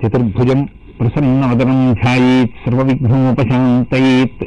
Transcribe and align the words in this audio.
చతుర్భుజం 0.00 0.60
ప్రసన్నవదనం 0.98 1.78
ధ్యాయేత్ 1.94 2.56
సర్వవిఘ్నోపశాంతయేత్ 2.62 4.42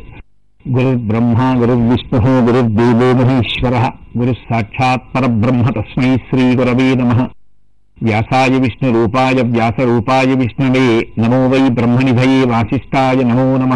గురుర్బ్రహ్మ 0.65 1.39
గురుర్విష్ణు 1.61 2.17
గురుర్దేవో 2.45 3.07
మహేశ్వర 3.19 3.75
గురు 4.17 4.33
సాక్షాత్ 4.43 5.07
పరబ్రహ్మ 5.15 5.69
తస్మై 5.69 6.11
శ్రీ 6.27 6.45
గురవే 6.55 6.89
నమ 6.99 7.13
వ్యాసాయ 7.97 8.53
విష్ణురూపాయ 8.59 9.41
వ్యాసరూపాయ 9.49 10.29
విష్ణవే 10.35 10.87
నమో 11.19 11.41
వై 11.47 11.61
బ్రహ్మనిధయే 11.75 12.39
వాసిష్టాయ 12.51 13.19
నమో 13.29 13.45
నమ 13.57 13.73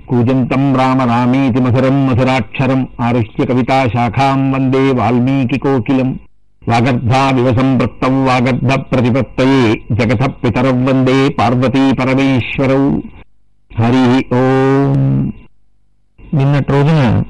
కూజంతం 0.00 0.62
రామ 0.76 1.00
రామేతి 1.10 1.60
మధురం 1.60 1.96
మధురాక్షరం 2.06 2.80
ఆరుహ్య 3.00 3.44
కవితాశాఖాం 3.44 4.42
వందే 4.52 4.84
వాల్మీకి 4.98 5.58
కోకిలం 5.58 6.10
వాగర్ధావివ 6.68 7.54
సంవృత్తం 7.56 8.26
వాగర్ధ 8.26 8.74
ప్రతిపత్తయే 8.74 9.74
జగత 9.92 10.30
పితరం 10.44 10.84
వందే 10.84 11.28
పార్వతీ 11.28 11.92
పరమేశ్వరౌ. 11.92 13.00
హరి 13.78 14.26
ఓం. 14.34 15.32
నిన్నటి 16.34 16.72
రోజున 16.72 17.22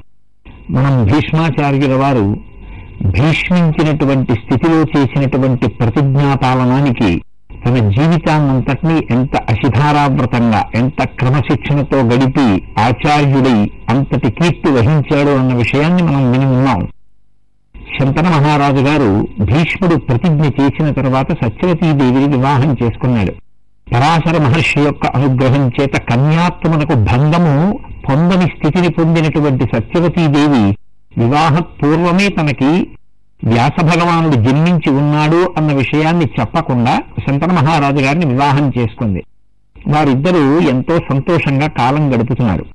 మనం 0.69 1.05
భీష్మాచార్యుల 1.05 1.95
వారు 1.95 2.37
భీష్మించినటువంటి 3.05 4.33
స్థితిలో 4.33 4.81
చేసినటువంటి 4.81 5.67
ప్రతిజ్ఞాపాలనానికి 5.67 7.21
తన 7.65 7.89
జీవితాన్నంతటినీ 7.89 9.07
ఎంత 9.11 9.35
అశిధారావ్రతంగా 9.49 10.63
ఎంత 10.75 11.03
క్రమశిక్షణతో 11.03 11.97
గడిపి 11.97 12.63
ఆచార్యుడై 12.79 13.71
అంతటి 13.89 14.31
కీర్తి 14.31 14.71
వహించాడు 14.71 15.29
అన్న 15.29 15.53
విషయాన్ని 15.53 16.03
మనం 16.03 16.31
విని 16.31 16.45
ఉన్నాం. 16.45 16.87
శంతన 17.99 18.27
మహారాజు 18.29 18.81
గారు 18.81 19.27
భీష్ముడు 19.39 19.95
ప్రతిజ్ఞ 19.95 20.43
చేసిన 20.43 20.91
తర్వాత 20.91 21.31
సత్యవతీదేవిని 21.31 22.27
వివాహం 22.37 22.75
చేసుకున్నాడు. 22.83 23.33
పరాశర 23.93 24.41
మహర్షి 24.41 24.79
యొక్క 24.79 25.07
అనుగ్రహం 25.07 25.71
చేత 25.81 25.95
కన్యాత్మనకు 26.01 26.93
భంగము 26.93 27.79
పొందని 28.09 28.45
స్థితిని 28.45 28.89
పొందినటువంటి 28.89 29.65
సత్యవతీదేవి 29.75 30.63
వివాహ 31.17 31.59
పూర్వమే 31.59 32.29
తనకి 32.29 32.87
వ్యాస 33.43 33.83
భగవానుడు 33.83 34.35
జన్మించి 34.35 34.89
ఉన్నాడు 34.89 35.53
అన్న 35.57 35.73
విషయాన్ని 35.73 36.25
చెప్పకుండా 36.39 36.99
శంతన 37.27 37.51
మహారాజు 37.51 38.01
గారిని 38.01 38.25
వివాహం 38.25 38.71
చేసుకుంది. 38.77 39.23
వారిద్దరూ 39.87 40.59
ఎంతో 40.59 40.97
సంతోషంగా 40.97 41.67
కాలం 41.67 42.15
గడుపుతున్నారు. 42.15 42.65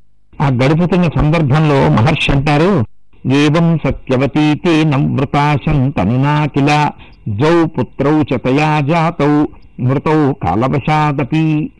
ఆ 0.42 0.46
గడుపుతున్న 0.46 1.04
సందర్భంలో 1.20 1.88
మహర్షి 1.88 2.32
అంటారు 2.32 2.86
ఏవం 3.32 3.78
సత్యవతీతే 3.86 4.84
నమృతాశం 4.84 5.90
తనునా 5.90 6.44
కిల 6.44 6.90
జౌ 7.28 7.64
పుత్రౌ 7.64 8.22
చతయా 8.22 8.40
తయా 8.46 8.80
జాతౌ 8.80 9.44
మృతౌ 9.80 10.32
కాలవశాదపి. 10.32 11.70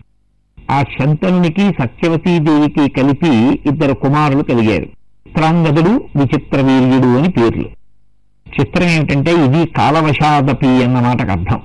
ఆ 0.70 0.82
శంతనునికి 0.82 1.70
సత్యవతీదేవికి 1.82 2.88
కలిపి 2.88 3.60
ఇద్దరు 3.66 3.94
కుమారులు 3.94 4.42
కలిగారు. 4.42 4.84
చిత్రాంగదుడు 5.28 5.90
విచిత్ర 5.90 6.60
వీర్యుడు 6.60 7.18
అని 7.18 7.28
పేర్లు. 7.28 7.68
చిత్రం 8.60 8.88
ఏమిటంటే 8.88 9.32
ఇది 9.44 9.66
కాలవశాదపి 9.66 10.84
అన్న 10.84 11.00
మాటకు 11.00 11.30
అర్థం. 11.30 11.60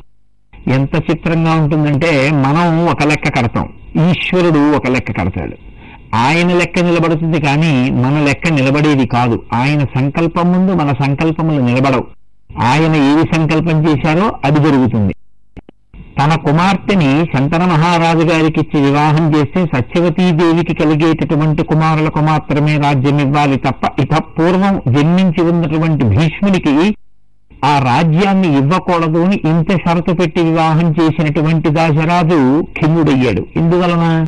ఎంత 0.67 0.95
చిత్రంగా 0.95 1.53
ఉంటుందంటే 1.53 2.31
మనం 2.31 2.85
ఒక 2.85 3.03
లెక్క 3.03 3.39
కడతాం. 3.39 3.69
ఈశ్వరుడు 4.09 4.75
ఒక 4.75 4.88
లెక్క 4.88 5.11
కడతాడు. 5.11 5.69
ఆయన 6.16 6.54
లెక్క 6.54 6.80
నిలబడుతుంది 6.80 7.42
కానీ 7.42 7.90
మన 7.90 8.24
లెక్క 8.24 8.54
నిలబడేది 8.54 9.06
కాదు. 9.08 9.44
ఆయన 9.54 9.80
సంకల్పం 9.80 10.52
ముందు 10.52 10.72
మన 10.72 10.94
సంకల్పములు 11.06 11.62
నిలబడవు. 11.62 12.04
ఆయన 12.62 12.96
ఏది 12.96 13.36
సంకల్పం 13.36 13.88
చేశారో 13.88 14.32
అది 14.46 14.60
జరుగుతుంది. 14.60 15.14
తన 16.19 16.36
కుమార్తెని 16.36 17.25
శంతన 17.25 17.66
మహారాజు 17.66 18.25
గారికి 18.25 18.62
ఇచ్చి 18.62 18.86
వివాహం 18.86 19.36
చేస్తే 19.36 19.66
సత్యవతీదేవికి 19.66 20.74
కలిగేటటువంటి 20.74 21.64
కుమారులకు 21.64 22.19
మాత్రమే 22.19 22.78
రాజ్యం 22.78 23.19
ఇవ్వాలి 23.19 23.58
తప్ప 23.58 24.02
ఇత 24.02 24.24
పూర్వం 24.40 24.94
జన్మించి 24.94 25.42
ఉన్నటువంటి 25.42 26.03
భీష్మునికి 26.03 26.96
ఆ 27.66 27.80
రాజ్యాన్ని 27.80 28.58
ఇవ్వకూడదు 28.58 29.19
అని 29.19 29.42
ఇంత 29.46 29.72
షరతు 29.72 30.12
పెట్టి 30.12 30.42
వివాహం 30.42 30.92
చేసినటువంటి 30.92 31.69
దాశరాజు 31.69 32.68
ఖిన్నుడయ్యాడు. 32.80 33.46
ఇందువలన 33.56 34.25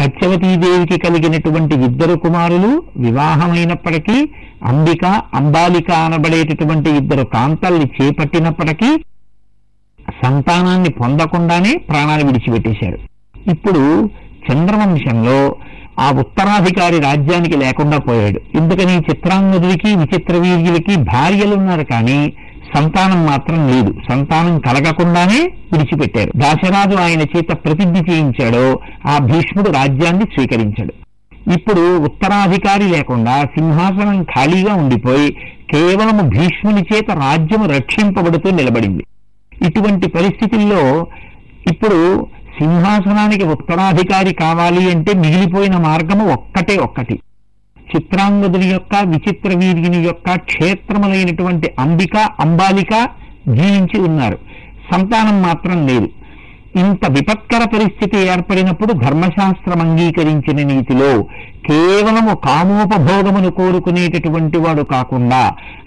సత్యవతీదేవికి 0.00 0.98
కలిగినటువంటి 0.98 1.74
ఇద్దరు 1.74 2.14
కుమారులు 2.14 2.82
వివాహమైనప్పటికీ 2.96 4.30
అంబిక 4.64 5.04
అంబాలిక 5.34 5.90
అనబడేటటువంటి 5.90 6.90
ఇద్దరు 6.90 7.24
కాంతల్ని 7.24 7.86
చేపట్టినప్పటికీ 7.86 9.04
సంతానాన్ని 10.22 10.90
పొందకుండానే 10.90 11.76
ప్రాణాలు 11.76 12.26
విడిచిపెట్టేశారు. 12.26 12.98
ఇప్పుడు 13.50 14.10
చంద్రవంశంలో 14.52 15.56
ఆ 16.00 16.10
ఉత్తరాధికారి 16.10 17.00
రాజ్యానికి 17.00 17.56
లేకుండా 17.56 17.98
పోయాడు. 17.98 18.40
ఎందుకని? 18.56 18.96
చిత్రాంగదుడికి 18.96 19.94
విచిత్ర 19.96 20.36
వీర్యులకి 20.36 20.96
భార్యలున్నారు 20.96 21.84
కానీ 21.84 22.32
సంతానం 22.74 23.26
మాత్రం 23.26 23.68
లేదు. 23.68 23.94
సంతానం 24.08 24.58
కలగకుండానే 24.58 25.52
విడిచిపెట్టారు. 25.72 26.32
దాశరాజు 26.36 26.96
ఆయన 26.96 27.20
చేత 27.20 27.48
ప్రతిజ్ఞ 27.48 28.12
చేయించాడో 28.12 28.80
ఆ 29.06 29.18
భీష్ముడు 29.18 29.70
రాజ్యాన్ని 29.70 30.24
స్వీకరించాడు. 30.24 30.92
ఇప్పుడు 31.52 31.98
ఉత్తరాధికారి 31.98 32.88
లేకుండా 32.88 33.42
సింహాసనం 33.42 34.22
ఖాళీగా 34.22 34.74
ఉండిపోయి 34.74 35.30
కేవలం 35.72 36.28
భీష్ముని 36.28 36.84
చేత 36.92 37.10
రాజ్యము 37.10 37.66
రక్షింపబడుతూ 37.66 38.50
నిలబడింది. 38.50 39.04
ఇటువంటి 39.66 40.08
పరిస్థితుల్లో 40.08 41.06
ఇప్పుడు 41.70 42.26
సింహాసనానికి 42.58 43.44
ఉత్తరాధికారి 43.44 44.34
కావాలి 44.34 44.90
అంటే 44.90 45.12
మిగిలిపోయిన 45.14 45.76
మార్గము 45.76 46.32
ఒక్కటే 46.32 46.76
ఒక్కటి. 46.76 47.18
చిత్రాంగదుని 47.96 48.66
యొక్క 48.68 48.96
విచిత్ర 48.96 49.48
వీర్యుని 49.56 50.04
యొక్క 50.04 50.34
క్షేత్రములైనటువంటి 50.34 51.70
అంబిక 51.78 52.16
అంబాలిక 52.16 52.92
జీవించి 53.48 54.00
ఉన్నారు. 54.00 54.38
సంతానం 54.92 55.42
మాత్రం 55.42 55.86
లేదు. 55.86 56.08
ఇంత 56.74 57.04
విపత్కర 57.10 57.62
పరిస్థితి 57.64 58.18
ఏర్పడినప్పుడు 58.26 58.92
ధర్మశాస్త్రం 58.98 59.80
అంగీకరించిన 59.80 60.58
నీతిలో 60.62 61.12
కేవలము 61.66 62.34
కామోపభోగమును 62.44 63.50
కోరుకునేటటువంటి 63.50 64.58
వాడు 64.58 64.82
కాకుండా 64.82 65.40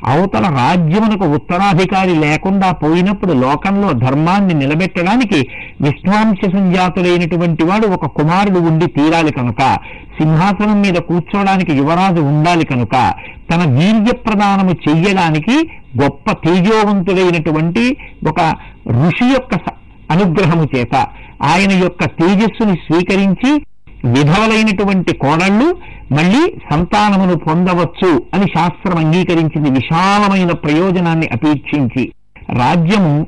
అవతల 0.05 0.45
రాజ్యమునకు 0.57 1.27
ఉత్తరాధికారి 1.35 2.15
లేకుండా 2.15 2.71
పోయినప్పుడు 2.71 3.33
లోకంలో 3.33 3.91
ధర్మాన్ని 3.99 4.53
నిలబెట్టడానికి 4.53 5.39
విశ్వాంశ 5.81 6.49
సంజాతులైనటువంటి 6.53 7.63
వాడు 7.63 7.87
ఒక 7.87 8.05
కుమారుడు 8.17 8.61
ఉండి 8.61 8.87
తీరాలి 8.87 9.31
కనుక 9.31 9.61
సింహాసనం 10.19 10.81
మీద 10.81 10.97
కూర్చోడానికి 11.01 11.73
యువరాజు 11.73 12.23
ఉండాలి 12.23 12.65
కనుక 12.65 12.95
తన 13.51 13.61
వీర్య 13.71 14.11
ప్రదానము 14.25 14.75
చెయ్యడానికి 14.85 15.55
గొప్ప 15.97 16.31
తేజోవంతుడైనటువంటి 16.45 17.85
ఒక 18.27 18.39
ఋషి 18.99 19.25
యొక్క 19.25 19.55
అనుగ్రహము 20.11 20.67
చేత 20.75 20.95
ఆయన 21.41 21.71
యొక్క 21.71 22.05
తేజస్సుని 22.05 22.75
స్వీకరించి 22.75 23.65
విధవలైనటువంటి 24.05 25.17
కోడళ్ళు 25.17 25.77
మళ్ళీ 26.11 26.55
సంతానమును 26.71 27.35
పొందవచ్చు 27.35 28.21
అని 28.33 28.45
శాస్త్రం 28.55 29.05
అంగీకరించింది. 29.05 29.69
విశాలమైన 29.69 30.51
ప్రయోజనాన్ని 30.51 31.27
అపేక్షించి 31.27 32.11
రాజ్యము 32.49 33.27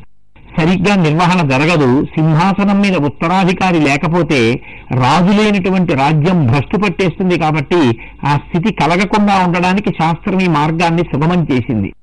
సరిగ్గా 0.58 0.96
నిర్వహణ 0.96 1.47
జరగదు. 1.47 2.06
సింహాసనం 2.06 2.81
మీద 2.81 2.96
ఉత్తరాధికారి 2.97 3.80
లేకపోతే 3.80 4.53
రాజు 4.91 5.41
లేనటువంటి 5.41 5.94
రాజ్యం 5.94 6.47
భ్రష్టు 6.47 6.78
పట్టేస్తుంది 6.78 7.40
కాబట్టి 7.40 8.00
ఆ 8.25 8.35
స్థితి 8.35 8.74
కలగకుండా 8.74 9.46
ఉండడానికి 9.46 9.90
శాస్త్రం 9.90 10.40
ఈ 10.40 10.47
మార్గాన్ని 10.47 11.03
సుగమం 11.03 11.47
చేసింది. 11.52 11.94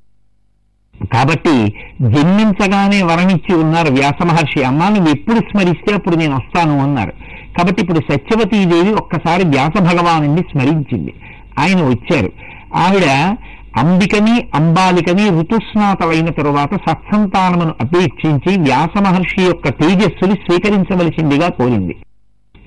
కాబట్టి 1.06 1.68
జన్మించగానే 2.00 3.02
వరణించి 3.02 3.54
ఉన్నారు 3.54 3.92
వ్యాస 3.92 4.26
మహర్షి. 4.26 4.64
అమ్మా 4.64 4.88
నువ్వు 4.88 5.08
ఎప్పుడు 5.08 5.36
స్మరిస్తే 5.36 5.94
అప్పుడు 5.94 6.16
నేను 6.16 6.36
వస్తాను 6.36 6.82
అన్నారు. 6.82 7.12
కాబట్టి 7.58 7.82
ఇప్పుడు 7.82 7.98
సత్యవతీదేవి 7.98 8.92
ఒక్కసారి 8.92 9.44
వ్యాస 9.44 9.80
భగవాను 9.80 10.36
స్మరించింది. 10.36 11.14
ఆయన 11.58 11.82
వచ్చారు. 11.82 12.32
ఆవిడ 12.74 13.36
అంబికని 13.76 14.46
అంబాలికని 14.54 15.28
ఋతుస్నాతలైన 15.40 16.28
తరువాత 16.28 16.74
సత్సంతానమును 16.74 17.74
అపేక్షించి 17.80 18.60
వ్యాస 18.60 19.02
మహర్షి 19.02 19.42
యొక్క 19.42 19.68
తేజస్సుని 19.68 20.32
స్వీకరించవలసిందిగా 20.32 21.48
కోరింది. 21.48 21.96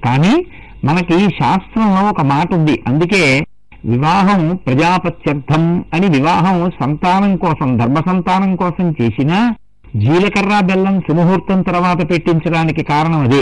కానీ 0.05 0.45
మనకి 0.83 1.19
శాస్త్రంలో 1.19 2.09
ఒక 2.09 2.21
మాట 2.21 2.53
ఉంది. 2.53 2.83
అందుకే 2.87 3.43
వివాహం 3.85 4.55
ప్రజాపత్యర్థం 4.55 5.85
అని 5.93 6.07
వివాహం 6.07 6.71
సంతానం 6.81 7.35
కోసం 7.35 7.77
ధర్మ 7.77 7.95
సంతానం 7.95 8.55
కోసం 8.55 8.95
చేసినా 9.01 9.55
జీలకర్ర 9.95 10.59
బెల్లం 10.63 10.99
సుముహూర్తం 10.99 11.61
తర్వాత 11.61 12.09
పెట్టించడానికి 12.09 12.83
కారణం 12.83 13.19
అదే. 13.19 13.41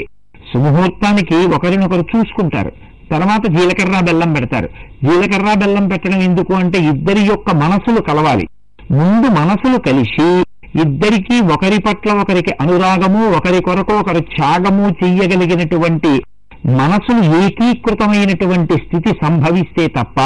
సుముహూర్తానికి 0.54 1.36
ఒకరినొకరు 1.36 2.06
చూసుకుంటారు. 2.16 2.72
తర్వాత 3.12 3.48
జీలకర్ర 3.48 4.06
బెల్లం 4.06 4.34
పెడతారు. 4.34 4.70
జీలకర్ర 5.04 5.60
బెల్లం 5.60 5.88
పెట్టడం 5.88 6.22
ఎందుకు 6.22 6.54
అంటే 6.54 6.80
ఇద్దరి 6.80 7.20
యొక్క 7.20 7.52
మనసులు 7.52 8.02
కలవాలి. 8.02 8.48
ముందు 8.92 9.28
మనసులు 9.28 9.78
కలిసి 9.78 10.44
ఇద్దరికీ 10.82 11.42
ఒకరి 11.42 11.80
పట్ల 11.80 12.12
ఒకరికి 12.12 12.52
అనురాగము 12.62 13.28
ఒకరి 13.28 13.64
కొరకు 13.64 13.94
ఒకరు 13.94 14.20
త్యాగము 14.20 14.90
చెయ్యగలిగినటువంటి 14.90 16.22
మనసు 16.66 17.44
ఏకీకృతమైనటువంటి 17.44 18.74
స్థితి 18.74 19.16
సంభవిస్తే 19.24 19.88
తప్ప 19.88 20.20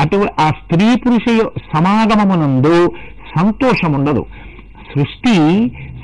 అటు 0.00 0.26
ఆ 0.40 0.48
స్త్రీ 0.48 0.96
పురుష 0.96 1.40
సమాగమమునందు 1.74 2.92
సంతోషం 3.38 3.92
ఉండదు 3.92 4.26
సృష్టి 4.94 5.36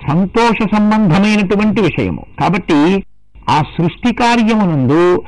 సంతోష 0.08 0.56
సంబంధమైనటువంటి 0.74 1.80
విషయము. 1.80 2.26
కాబట్టి 2.40 3.04
ఆ 3.50 3.62
సృష్టి 3.62 4.14
కార్యమునందు 4.14 5.22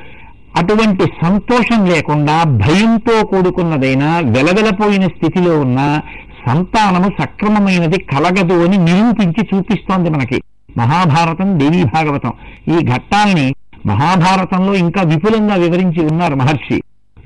అటువంటి 0.57 1.03
సంతోషం 1.25 1.85
లేకుండా 1.85 2.43
భయంతో 2.43 3.25
కూడుకున్నదైనా 3.25 4.19
వెలవెలపోయిన 4.19 5.03
స్థితిలో 5.03 5.59
ఉన్న 5.59 6.01
సంతానము 6.47 7.09
సక్రమమైనది 7.21 7.99
కలగదు 8.03 8.65
అని 8.65 8.77
నిరూపించి 8.77 9.49
చూపిస్తోంది 9.53 10.09
మనకి 10.09 10.41
మహాభారతం 10.77 11.59
దేవీ 11.59 11.83
భాగవతం. 11.83 12.33
ఈ 12.67 12.85
ఘట్టాల్ని 12.85 13.55
మహాభారతంలో 13.85 14.75
ఇంకా 14.75 15.01
విపులంగా 15.01 15.55
వివరించి 15.55 16.05
ఉన్నారు 16.05 16.35
మహర్షి. 16.35 16.81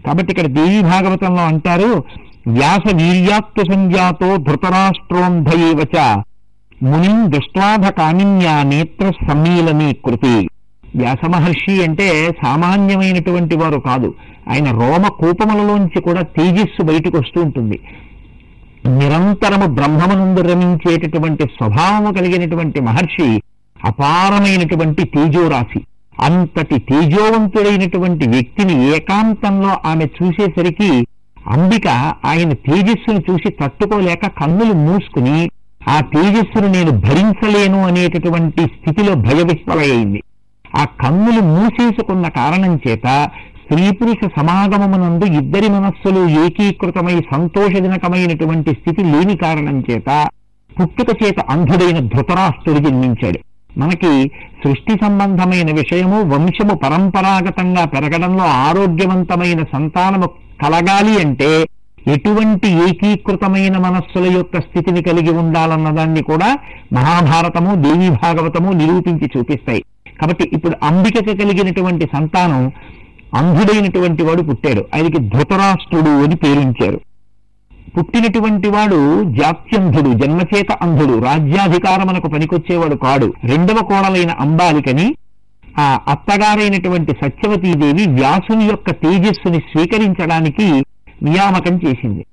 కాబట్టి 0.05 0.31
ఇక్కడ 0.31 0.45
దేవీ 0.45 0.81
భాగవతంలో 0.81 1.43
అంటారు 1.45 2.03
వ్యాస 2.47 2.93
వీర్యాత్వ 2.93 3.63
సంజ్ఞాతో 3.73 4.35
ధృతరాష్ట్రోంధయేవచ 4.37 6.21
మునిం 6.83 7.31
దృష్టాధ 7.31 7.89
కామిన్యా 7.89 8.63
నేత్ర 8.63 9.11
సమ్మీలనీ 9.27 9.93
కృతి. 9.93 10.49
వ్యాస 10.95 11.25
మహర్షి 11.29 11.83
అంటే 11.83 12.31
సామాన్యమైనటువంటి 12.43 13.55
వారు 13.55 13.79
కాదు. 13.79 14.13
ఆయన 14.49 14.71
రోమ 14.71 15.07
కూపములలోంచి 15.07 16.01
కూడా 16.01 16.21
తేజస్సు 16.21 16.83
బయటకు 16.83 17.17
వస్తూ 17.17 17.41
ఉంటుంది. 17.41 17.79
నిరంతరము 18.85 19.65
బ్రహ్మమునందు 19.65 20.41
రమించేటటువంటి 20.41 21.43
స్వభావము 21.43 22.13
కలిగినటువంటి 22.13 22.81
మహర్షి 22.81 23.41
అపారమైనటువంటి 23.85 25.03
తేజోరాశి. 25.03 25.81
అంతటి 26.21 26.79
తేజోవంతుడైనటువంటి 26.79 28.27
వ్యక్తిని 28.29 28.75
ఏకాంతంలో 28.95 29.71
ఆమె 29.85 30.05
చూసేసరికి 30.17 31.07
అంబిక 31.47 31.87
ఆయన 32.25 32.53
తేజస్సును 32.53 33.21
చూసి 33.29 33.49
తట్టుకోలేక 33.49 34.27
కన్నులు 34.27 34.73
మూసుకుని 34.73 35.37
ఆ 35.89 35.99
తేజస్సును 35.99 36.67
నేను 36.67 36.91
భరించలేను 36.91 37.79
అనేటటువంటి 37.87 38.63
స్థితిలో 38.63 39.13
భయవిహ్వలయ్యింది. 39.15 40.19
ఆ 40.77 40.85
కన్నులు 40.85 41.41
మూసేసుకున్న 41.41 42.27
కారణం 42.27 42.79
చేత 42.87 43.07
స్త్రీ 43.61 43.91
పురుష 43.91 44.29
సమాగమమునందు 44.37 45.25
ఇద్దరి 45.25 45.69
మనస్సులు 45.69 46.21
ఏకీకృతమై 46.45 47.15
సంతోషజనకమైనటువంటి 47.33 48.71
స్థితి 48.71 49.03
లేని 49.03 49.37
కారణం 49.37 49.83
చేత 49.91 50.27
పుట్టుక 50.81 51.23
చేత 51.23 51.39
అంధుడైన 51.39 51.99
ధృతరాష్ట్రుడు 51.99 52.79
జన్మించాడు. 52.79 53.39
మనకి 53.77 54.27
సృష్టి 54.63 54.93
సంబంధమైన 55.05 55.75
విషయము 55.75 56.21
వంశము 56.21 56.75
పరంపరాగతంగా 56.75 57.85
పెరగడంలో 57.85 58.43
ఆరోగ్యవంతమైన 58.43 59.63
సంతానము 59.63 60.29
కలగాలి 60.61 61.21
అంటే 61.21 61.63
ఎటువంటి 62.07 62.67
ఏకీకృతమైన 62.67 63.77
మనస్సుల 63.77 64.33
యొక్క 64.33 64.59
స్థితిని 64.59 65.01
కలిగి 65.01 65.29
ఉండాలన్న 65.29 65.89
దాన్ని 65.89 66.23
కూడా 66.23 66.57
మహాభారతము 66.93 67.75
దేవి 67.75 68.09
భాగవతము 68.09 68.71
నిరూపించి 68.71 69.29
చూపిస్తాయి. 69.37 69.83
కాబట్టి 70.21 70.49
ఇప్పుడు 70.53 70.75
అంబికకు 70.83 71.37
కలిగినటువంటి 71.37 72.09
సంతానం 72.15 72.71
అంధుడైనటువంటి 73.35 74.23
వాడు 74.23 74.41
పుట్టాడు. 74.41 74.85
ఆయనకి 74.95 75.17
ధృతరాష్ట్రుడు 75.17 76.23
అని 76.23 76.35
పేరించారు 76.35 77.01
పుట్టినటువంటి 77.97 78.67
వాడు 78.67 79.23
జాత్యంధుడు 79.23 80.13
జన్మచేత 80.13 80.71
అంధుడు 80.81 81.23
రాజ్యాధికారమునకు 81.23 82.27
పనికొచ్చేవాడు 82.27 82.95
కాడు. 82.95 83.33
రెండవ 83.43 83.75
కోడలైన 83.75 84.31
అంబాలికని 84.31 85.15
ఆ 85.79 85.99
అత్తగారైనటువంటి 86.07 87.11
సత్యవతీదేవి 87.11 88.05
వ్యాసుని 88.09 88.65
యొక్క 88.65 88.91
తేజస్సుని 88.91 89.59
స్వీకరించడానికి 89.59 90.67
నియామకం 91.23 91.75
చేసింది. 91.87 92.25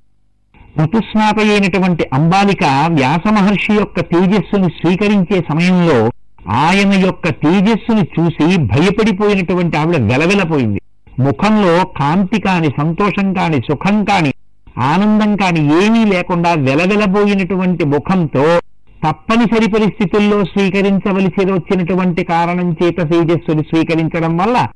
ఋతుస్నాత 0.82 1.38
అయినటువంటి 1.38 2.05
అంబాలిక 2.12 2.64
వ్యాస 2.87 3.32
మహర్షి 3.32 3.73
యొక్క 3.73 4.00
తేజస్సుని 4.00 4.69
స్వీకరించే 4.70 5.44
సమయంలో 5.52 6.11
ఆయన 6.49 6.93
యొక్క 6.93 7.29
తేజస్సును 7.29 8.05
చూసి 8.17 8.56
భయపడిపోయినటువంటి 8.56 9.76
ఆవిడ 9.76 9.97
వెలవెలపోయింది. 9.97 10.81
ముఖంలో 11.19 11.85
కాంతి 11.85 12.41
కాని 12.41 12.69
సంతోషం 12.79 13.32
కాని 13.32 13.56
సుఖం 13.56 14.05
కాని 14.05 14.32
ఆనందం 14.78 15.37
కాని 15.37 15.84
ఏమీ 15.84 16.05
లేకుండా 16.05 16.52
వెలవెలబోయినటువంటి 16.52 17.84
ముఖంతో 17.84 18.61
తప్పనిసరి 19.05 19.73
పరిస్థితుల్లో 19.73 20.44
స్వీకరించవలసి 20.44 21.52
వచ్చినటువంటి 21.52 22.25
కారణం 22.25 22.73
చేత 22.73 22.99
తేజస్సుని 22.99 23.62
స్వీకరించడం 23.62 24.37
వల్ల 24.37 24.67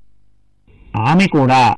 ఆమె 0.97 1.27
కూడా 1.27 1.75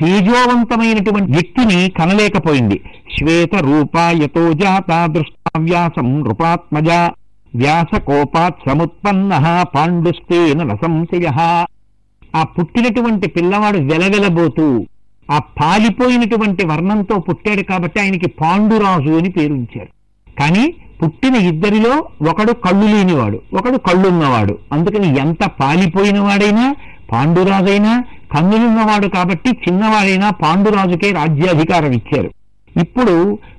తేజోవంతమైనటువంటి 0.00 1.32
వ్యక్తిని 1.32 1.90
కనలేకపోయింది. 1.90 2.80
శ్వేత 3.18 3.54
రూపాయతో 3.54 4.52
జాత 4.52 5.06
దృష్టావ్యాసం 5.06 6.20
నృపాత్మజ 6.20 6.88
వ్యాస 7.54 8.00
కోపాత్ 8.00 8.68
సముత్పన్న 8.68 9.62
పాండుస్తేన 9.74 10.72
రసంశయ 10.72 11.26
ఆ 12.36 12.42
పుట్టినటువంటి 12.42 13.28
పిల్లవాడు 13.28 13.78
వెలవెలబోతూ 13.78 14.86
ఆ 15.30 15.38
పాలిపోయినటువంటి 15.38 16.66
వర్ణంతో 16.66 17.18
పుట్టాడు 17.18 17.62
కాబట్టి 17.62 18.00
ఆయనకి 18.00 18.26
పాండురాజు 18.26 19.12
అని 19.18 19.28
పేరు 19.28 19.52
ఉంచారు 19.52 19.90
కానీ 20.38 20.64
పుట్టిన 21.02 21.36
ఇద్దరిలో 21.36 21.92
ఒకడు 22.30 22.52
కళ్ళు 22.52 22.86
లేనివాడు 22.86 23.38
ఒకడు 23.54 23.76
కళ్ళున్నవాడు 23.76 24.58
అందుకని 24.72 25.18
ఎంత 25.18 25.42
పాలిపోయిన 25.60 26.18
వాడైనా 26.18 26.64
పాండురాజైనా 27.12 27.92
కన్నులున్నవాడు 28.34 29.06
కాబట్టి 29.06 29.50
చిన్నవాడైనా 29.50 30.30
పాండురాజుకే 30.30 31.10
రాజ్యాధికారం 31.10 31.92
ఇచ్చారు. 31.92 32.28
ఇప్పుడు 32.82 33.14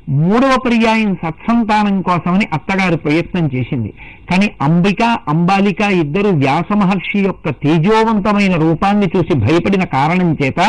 మూడవ 0.09 0.53
పర్యాయం 0.65 1.17
సత్సంతానం 1.24 2.01
కోసమని 2.01 2.45
అత్తగారు 2.53 2.95
ప్రయత్నం 2.95 3.45
చేసింది. 3.56 3.94
కానీ 4.29 4.47
అంబిక 4.62 5.03
అంబాలిక 5.27 5.81
ఇద్దరు 5.81 6.29
వ్యాస 6.29 6.71
మహర్షి 6.75 7.19
యొక్క 7.19 7.50
తేజోవంతమైన 7.50 8.56
రూపాన్ని 8.56 9.09
చూసి 9.15 9.33
భయపడిన 9.33 9.83
కారణం 9.83 10.31
చేత 10.33 10.62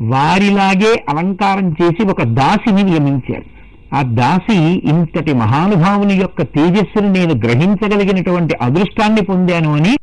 వారిలాగే 0.00 1.04
అలంకారం 1.08 1.70
చేసి 1.70 2.06
ఒక 2.06 2.22
దాసిని 2.22 2.82
నియమించాడు 2.82 3.58
ఆ 3.96 4.02
దాసి 4.02 4.58
ఇంతటి 4.88 5.32
మహానుభావుని 5.32 6.14
యొక్క 6.14 6.42
తేజస్సును 6.42 7.12
నేను 7.12 7.34
గ్రహించగలిగినటువంటి 7.34 8.54
అదృష్టాన్ని 8.62 9.22
పొందాను 9.22 9.76
అని 9.76 9.98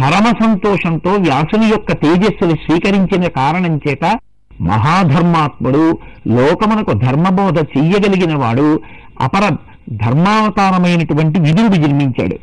పరమ 0.00 0.24
సంతోషంతో 0.44 1.10
వ్యాసుని 1.10 1.66
యొక్క 1.66 1.92
తేజస్సును 1.92 2.54
స్వీకరించిన 2.54 3.28
కారణం 3.28 3.80
చేత 3.88 4.18
మహాధర్మాత్ముడు 4.60 5.98
లోకమునకు 6.28 6.92
ధర్మబోధ 6.92 7.58
చెయ్యగలిగిన 7.58 8.34
వాడు 8.34 8.80
అపర 9.20 9.56
ధర్మావతారమైనటువంటి 9.92 11.40
విధుడు 11.40 11.74
జన్మించాడు. 11.74 12.36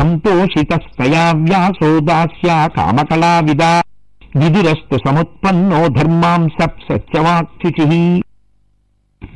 సంతోషితస్తయా 0.00 1.32
వ్యాసో 1.36 2.00
దాస్య 2.00 2.68
కామకళా 2.76 3.40
విదా 3.40 3.82
విధిరస్తు 4.36 4.98
సముత్పన్నో 5.06 5.86
ధర్మాంస 5.88 6.68
సత్యవాక్యుచి 6.92 8.22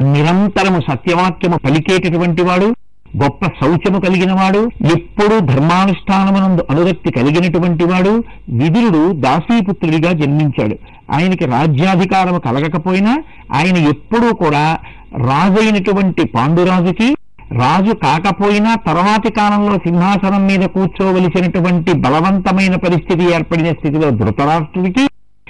నిరంతరము 0.03 0.81
సత్యవాక్యము 0.81 1.57
పలికేటటువంటి 1.57 2.43
వాడు 2.43 2.75
గొప్ప 3.17 3.47
శౌచము 3.47 4.01
కలిగిన 4.01 4.33
వాడు 4.33 4.71
ఎప్పుడూ 4.93 5.39
ధర్మానుష్ఠానమునందు 5.41 6.63
అనురక్తి 6.71 7.13
కలిగినటువంటి 7.13 7.85
వాడు 7.85 8.25
విదురుడు 8.49 9.13
దాసీపుత్రుడిగా 9.13 10.13
జన్మించాడు. 10.13 10.77
ఆయనకి 11.11 11.45
రాజ్యాధికారము 11.47 12.39
కలగకపోయినా 12.39 13.23
ఆయన 13.53 13.77
ఎప్పుడూ 13.77 14.35
కూడా 14.35 14.79
రాజైనటువంటి 15.17 16.25
పాండురాజుకి 16.25 17.17
రాజు 17.61 17.92
కాకపోయినా 17.92 18.75
తర్వాతి 18.75 19.30
కాలంలో 19.32 19.75
సింహాసనం 19.76 20.47
మీద 20.47 20.64
కూర్చోవలసినటువంటి 20.66 21.92
బలవంతమైన 21.92 22.75
పరిస్థితి 22.76 23.25
ఏర్పడిన 23.35 23.71
స్థితిలో 23.73 24.11
ధృతరాష్ట్రుడికి 24.11 25.04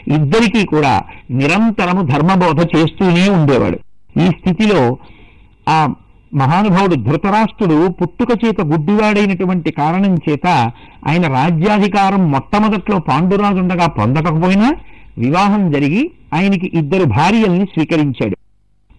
ఇద్దరికీ 0.09 0.66
కూడా 0.66 1.02
నిరంతరము 1.30 2.02
ధర్మబోధ 2.02 2.61
చేస్తూనే 2.76 3.28
ఉండేవాడు. 3.28 3.78
ఈ 4.21 4.26
స్థితిలో 4.26 4.99
ఆ 5.68 5.94
మహానుభావుడు 6.35 6.94
ధృతరాష్ట్రుడు 6.94 7.88
పుట్టుక 7.88 8.44
చేత 8.44 8.61
గుడ్డివాడైనటువంటి 8.61 9.71
కారణం 9.71 10.14
చేత 10.14 10.47
ఆయన 11.06 11.25
రాజ్యాధికారం 11.32 12.30
మొట్టమొదట్లో 12.30 12.99
పాండురాజుండగా 12.99 13.87
పొందకపోయినా 13.87 14.71
వివాహం 15.18 15.73
జరిగి 15.73 16.11
ఆయనకి 16.35 16.71
ఇద్దరు 16.75 17.04
భార్యల్ని 17.04 17.64
స్వీకరించాడు. 17.64 18.37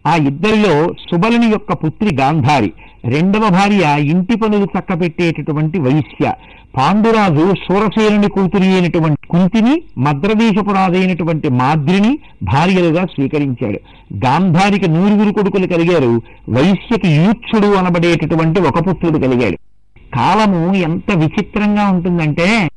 ఆ 0.07 0.15
ఇద్దరిలో 0.15 0.93
సుబలుని 0.93 1.47
యొక్క 1.47 1.73
పుత్రి 1.73 2.15
గాంధారి 2.15 2.73
రెండవ 3.05 3.49
భార్య 3.49 4.05
ఇంటి 4.05 4.35
పనులు 4.35 4.67
చక్కబెట్టేటటువంటి 4.79 5.79
వైశ్య 5.79 6.33
పాండురాజు 6.77 7.53
సూరసేనుని 7.67 8.29
కూతురి 8.29 8.63
అయినటువంటి 8.63 9.27
కుంతిని 9.27 9.81
మద్రదేశపురాజైనటువంటి 9.97 11.49
మాద్రిని 11.49 12.19
భార్యలుగా 12.43 13.05
స్వీకరించాడు. 13.05 13.79
గాంధారికి 14.25 14.87
నూరుగురు 14.87 15.33
కొడుకులు 15.33 15.67
కలిగారు. 15.67 16.21
వైశ్యకి 16.49 17.07
యూచ్చుడు 17.07 17.67
అనబడేటటువంటి 17.75 18.59
ఒక 18.59 18.79
పుత్రుడు 18.79 19.17
కలిగాడు. 19.17 19.57
కాలము 20.15 20.73
ఎంత 20.73 21.17
విచిత్రంగా 21.17 21.87
ఉంటుందంటే 21.87 22.69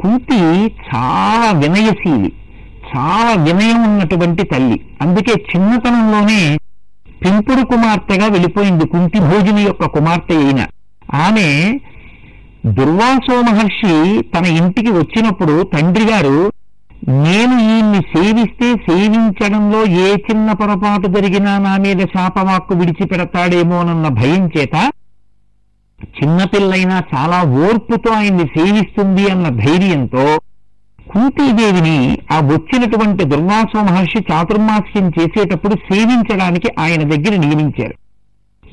కుంతి 0.00 0.40
చాలా 0.66 1.58
వినయశీలి. 1.58 2.32
చాలా 2.96 3.42
వినయం 3.42 3.82
ఉన్నటువంటి 3.82 4.42
తల్లి. 4.42 4.78
అందుకే 5.00 5.34
చిన్నతనంలోనే 5.50 6.40
పెంపుడు 7.22 7.62
కుమార్తెగా 7.66 8.26
వెళ్ళిపోయింది 8.26 8.86
కుంతి 8.86 9.18
భోజని 9.20 9.62
యొక్క 9.62 9.84
కుమార్తె 9.86 10.36
అయిన. 10.36 10.60
ఆమె 11.14 11.48
దుర్వాసో 12.66 13.42
మహర్షి 13.42 14.22
తన 14.22 14.44
ఇంటికి 14.46 14.90
వచ్చినప్పుడు 14.90 15.62
తండ్రి 15.74 16.04
గారు 16.04 16.38
నేను 17.08 17.54
ఈయన్ని 17.58 18.00
సేవిస్తే 18.12 18.68
సేవించడంలో 18.86 19.80
ఏ 19.84 20.06
చిన్న 20.14 20.52
పొరపాటు 20.52 21.08
జరిగినా 21.08 21.58
నా 21.58 21.76
మీద 21.76 22.00
శాపవాక్కు 22.06 22.74
విడిచిపెడతాడేమోనన్న 22.74 24.08
భయం 24.08 24.50
చేత 24.56 24.76
చిన్నపిల్లైనా 26.00 27.02
చాలా 27.14 27.42
ఓర్పుతో 27.42 28.12
ఆయన్ని 28.12 28.46
సేవిస్తుంది 28.56 29.30
అన్న 29.30 29.48
ధైర్యంతో 29.48 30.24
కుంతీదేవిని 31.12 32.18
ఆ 32.32 32.40
వచ్చినటువంటి 32.40 33.24
దుర్వాస 33.24 33.72
మహర్షి 33.76 34.24
చాతుర్మాస్యం 34.32 35.12
చేసేటప్పుడు 35.18 35.74
సేవించడానికి 35.74 36.68
ఆయన 36.78 37.02
దగ్గర 37.02 37.36
నియమించారు. 37.36 37.94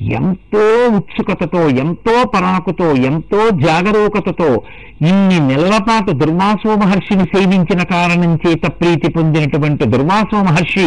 ఎంతో 0.00 0.88
ఉత్సుకతతో 0.96 1.68
ఎంతో 1.68 2.30
పరాకుతో 2.34 2.94
ఎంతో 2.94 3.50
జాగరూకతతో 3.50 4.62
ఇన్ని 5.02 5.38
నెలల 5.38 5.78
పాటు 5.78 6.12
దుర్వాసో 6.12 6.76
మహర్షిని 6.76 7.24
సేవించిన 7.24 7.82
కారణం 7.82 8.34
చేత 8.34 8.62
ప్రీతి 8.66 9.10
పొందినటువంటి 9.10 9.84
దుర్వాసో 9.84 10.42
మహర్షి 10.42 10.86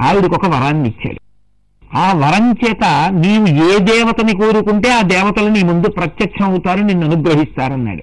ఆవిడకు 0.00 0.34
ఒక 0.34 0.46
వరాన్ని 0.46 0.88
ఇచ్చాడు. 0.88 1.20
ఆ 1.96 2.12
వరం 2.12 2.46
చేత 2.52 2.84
నీవు 3.12 3.46
ఏ 3.46 3.78
దేవతని 3.78 4.32
కోరుకుంటే 4.36 4.90
ఆ 4.92 5.02
దేవతలు 5.02 5.48
నీ 5.48 5.62
ముందు 5.62 5.90
ప్రత్యక్షం 5.90 6.44
అవుతారు 6.44 6.80
నిన్ను 6.80 7.06
అనుగ్రహిస్తారన్నాడు. 7.06 8.02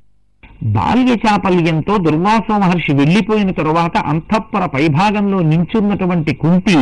బాల్య 0.62 1.16
చాపల్యంతో 1.16 1.98
దుర్వాస 1.98 2.48
మహర్షి 2.52 2.94
వెళ్ళిపోయిన 2.94 3.52
తరువాత 3.52 3.98
అంతఃపుర 3.98 4.66
పైభాగంలో 4.66 5.40
నించున్నటువంటి 5.42 6.34
కుంతి 6.36 6.78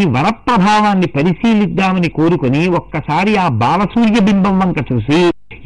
ఈ 0.00 0.04
వరప్రభావాన్ని 0.04 1.06
పరిశీలిద్దామని 1.06 2.08
కోరుకుని 2.08 2.68
ఒక్కసారి 2.68 3.36
ఆ 3.36 3.48
బాలసూర్య 3.48 4.18
బింబం 4.20 4.58
వంక 4.58 4.92
చూసి 4.92 5.20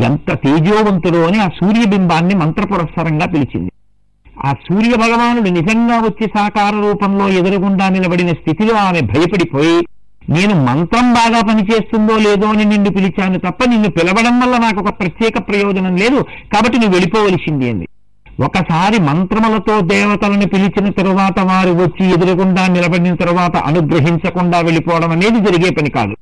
ఎంత 0.05 0.31
తేజోవంతుడో 0.35 1.27
అని 1.27 1.39
ఆ 1.39 1.49
సూర్యబింబాన్ని 1.49 2.35
మంత్రపురస్సరంగా 2.35 3.27
పిలిచింది. 3.27 3.71
ఆ 4.45 4.53
సూర్య 4.53 4.95
భగవానుడు 4.97 5.49
నిజంగా 5.49 5.97
వచ్చి 5.99 6.27
సాకార 6.37 6.75
రూపంలో 6.75 7.29
ఎదురుగుండా 7.29 7.89
నిలబడిన 7.89 8.29
స్థితిలో 8.29 8.75
ఆమె 8.77 9.01
భయపడిపోయి 9.01 9.77
నేను 10.31 10.65
మంత్రం 10.65 11.13
బాగా 11.13 11.41
పనిచేస్తుందో 11.41 12.17
లేదో 12.17 12.47
అని 12.47 12.65
నిన్ను 12.65 12.91
పిలిచాను 12.91 13.39
తప్ప 13.39 13.65
నిన్ను 13.69 13.91
పిలవడం 13.91 14.41
వల్ల 14.41 14.57
నాకు 14.57 14.81
ఒక 14.81 15.01
ప్రత్యేక 15.01 15.39
ప్రయోజనం 15.49 15.97
లేదు. 15.97 16.23
కాబట్టి 16.23 16.79
నువ్వు 16.79 16.93
వెళ్ళిపోవలసింది 16.93 17.71
అంది. 17.71 17.89
ఒకసారి 18.41 19.03
మంత్రములతో 19.03 19.81
దేవతలను 19.81 20.49
పిలిచిన 20.49 20.89
తరువాత 20.89 21.41
వారు 21.41 21.71
వచ్చి 21.71 22.13
ఎదురకుండా 22.13 22.67
నిలబడిన 22.67 23.15
తరువాత 23.15 23.57
అనుగ్రహించకుండా 23.57 24.61
వెళ్ళిపోవడం 24.61 25.11
అనేది 25.11 25.39
జరిగే 25.39 25.71
పని 25.71 25.91
కాదు. 25.91 26.17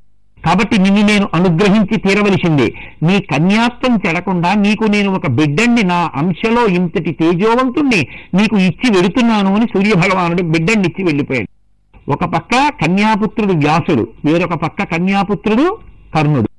కాబట్టి 0.45 0.77
నిన్ను 0.77 1.01
నేను 1.01 1.27
అనుగ్రహించి 1.33 1.97
తీరవలసిందే. 1.97 2.73
నీ 3.03 3.19
కన్యాత్వం 3.19 3.99
చెడకుండా 4.07 4.53
నీకు 4.53 4.83
నేను 4.83 5.13
ఒక 5.15 5.27
బిడ్డండి 5.27 5.83
నా 5.83 6.11
అంశలో 6.15 6.65
ఇంతటి 6.67 7.11
తేజోవంతుణ్ణి 7.11 8.07
నీకు 8.33 8.57
ఇచ్చి 8.57 8.97
వెడుతున్నాను 8.97 9.55
అని 9.55 9.65
సూర్య 9.65 9.93
భగవానుడు 9.93 10.41
బిడ్డండి 10.41 10.87
ఇచ్చి 10.87 11.03
వెళ్ళిపోయాడు. 11.03 11.60
ఒక 12.09 12.25
పక్క 12.25 12.69
కన్యాపుత్రుడు 12.85 13.53
వ్యాసుడు 13.53 14.07
వేరొక 14.25 14.53
పక్క 14.53 14.83
కన్యాపుత్రుడు 14.83 15.77
కర్ణుడు. 16.15 16.49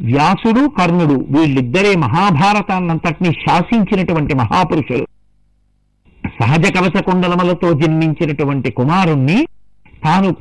వ్యాసుడు 0.00 0.68
కర్ణుడు 0.68 1.26
వీళ్ళిద్దరే 1.30 1.94
మహాభారతాన్నంతటినీ 1.96 3.32
శాసించినటువంటి 3.32 4.34
మహాపురుషులు. 4.34 5.06
సహజ 6.40 6.72
కవచ 6.72 7.00
కుండలములతో 7.00 7.72
జన్మించినటువంటి 7.72 8.70
కుమారుణ్ణి 8.70 9.46
తాను 10.04 10.32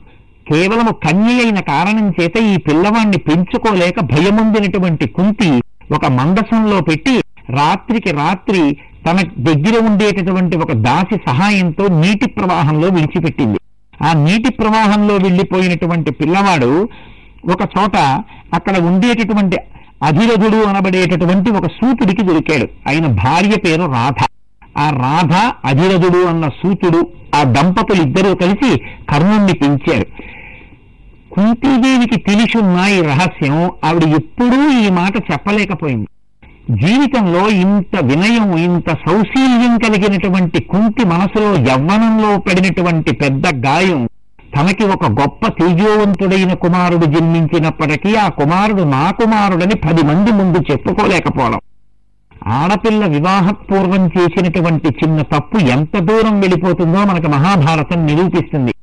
కేవలము 0.49 0.91
కన్య 0.93 1.43
అయిన 1.43 1.59
కారణం 1.59 2.09
చేత 2.09 2.37
ఈ 2.37 2.57
పిల్లవాణ్ణి 2.57 3.17
పెంచుకోలేక 3.17 3.99
భయముందినటువంటి 3.99 5.07
కుంతి 5.07 5.61
ఒక 5.93 6.05
మందసంలో 6.05 6.81
పెట్టి 6.81 7.15
రాత్రికి 7.49 8.11
రాత్రి 8.11 8.77
తన 9.05 9.21
దగ్గర 9.37 9.85
ఉండేటటువంటి 9.85 10.57
ఒక 10.57 10.71
దాసి 10.71 11.17
సహాయంతో 11.27 11.87
నీటి 11.87 12.29
ప్రవాహంలో 12.29 12.87
విడిచిపెట్టింది. 12.87 13.59
ఆ 14.03 14.13
నీటి 14.13 14.49
ప్రవాహంలో 14.51 15.15
వెళ్ళిపోయినటువంటి 15.15 16.11
పిల్లవాడు 16.11 16.89
ఒక 17.51 17.61
చోట 17.61 17.97
అక్కడ 18.53 18.77
ఉండేటటువంటి 18.77 19.57
అధిరథుడు 20.03 20.63
అనబడేటటువంటి 20.63 21.51
ఒక 21.51 21.67
సూతుడికి 21.67 22.21
దొరికాడు. 22.21 22.67
ఆయన 22.87 23.05
భార్య 23.05 23.55
పేరు 23.65 23.81
రాధ. 23.81 24.25
ఆ 24.77 24.89
రాధ 24.89 25.33
అధిరథుడు 25.65 26.25
అన్న 26.25 26.47
సూతుడు 26.47 27.07
ఆ 27.35 27.43
దంపతులు 27.43 28.01
ఇద్దరూ 28.01 28.35
కలిసి 28.35 28.77
కర్ణుణ్ణి 29.09 29.53
పెంచారు. 29.53 30.05
కుంతీదేవికి 31.31 32.19
తెలిసున్న 32.19 32.85
ఈ 32.89 33.01
రహస్యం 33.01 33.71
ఆవిడ 33.85 34.03
ఎప్పుడూ 34.03 34.69
ఈ 34.79 34.89
మాట 34.89 35.15
చెప్పలేకపోయింది. 35.31 36.07
జీవితంలో 36.69 37.49
ఇంత 37.49 37.99
వినయం 38.01 38.57
ఇంత 38.57 38.89
సౌశీల్యం 38.89 39.77
కలిగినటువంటి 39.77 40.63
కుంతి 40.63 41.05
మనసులో 41.05 41.55
యవ్వనంలో 41.55 42.37
పడినటువంటి 42.37 43.11
పెద్ద 43.15 43.65
గాయం 43.65 44.07
తనకి 44.55 44.83
ఒక 44.83 45.05
గొప్ప 45.05 45.47
తేజోవంతుడైన 45.47 46.53
కుమారుడు 46.53 47.05
జన్మించినప్పటికీ 47.05 48.15
ఆ 48.15 48.27
కుమారుడు 48.27 48.83
నా 48.83 49.11
కుమారుడని 49.11 49.75
పది 49.75 50.03
మంది 50.03 50.31
ముందు 50.31 50.59
చెప్పుకోలేకపోవడం. 50.71 51.59
ఆడపిల్ల 52.47 53.05
వివాహపూర్వం 53.05 54.07
చేసినటువంటి 54.07 54.87
చిన్న 54.87 55.21
తప్పు 55.21 55.57
ఎంత 55.57 55.97
దూరం 55.99 56.39
వెళ్ళిపోతుందో 56.39 57.05
మనకు 57.05 57.27
మహాభారతం 57.27 58.05
నిరూపిస్తుంది. 58.05 58.73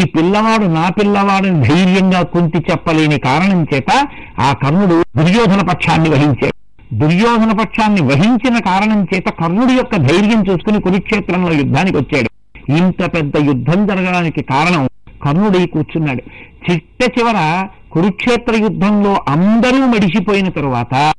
ఈ 0.00 0.04
పిల్లవాడు 0.04 0.64
నా 0.64 0.88
పిల్లవాడని 0.88 1.62
ధైర్యంగా 1.68 2.22
కుంతి 2.22 2.58
చెప్పలేని 2.70 3.18
కారణం 3.18 3.66
చేత 3.74 4.06
ఆ 4.40 4.52
కర్ణుడు 4.52 5.02
దుర్యోధన 5.16 5.66
పక్షాన్ని 5.72 6.10
వహించాడు. 6.10 6.63
దుర్యోధన 6.98 7.52
పక్షాన్ని 7.52 8.00
వహించిన 8.00 8.58
కారణం 8.58 9.06
చేత 9.14 9.24
కర్ణుడి 9.24 9.72
యొక్క 9.72 9.96
ధైర్యం 9.96 10.44
చూసుకుని 10.50 10.80
కురుక్షేత్రంలో 10.80 11.52
యుద్ధానికి 11.52 11.96
వచ్చాడు. 11.96 12.28
ఇంత 12.72 13.14
పెద్ద 13.14 13.36
యుద్ధం 13.36 13.86
జరగడానికి 13.86 14.42
కారణం 14.42 14.88
కర్ణుడి 15.24 15.66
కూర్చున్నాడు. 15.66 16.22
చిట్ట 16.70 17.18
చివర 17.18 17.68
కురుక్షేత్ర 17.92 18.54
యుద్ధంలో 18.54 19.24
అందరూ 19.28 19.86
మడిసిపోయిన 19.86 20.48
తరువాత 20.48 21.12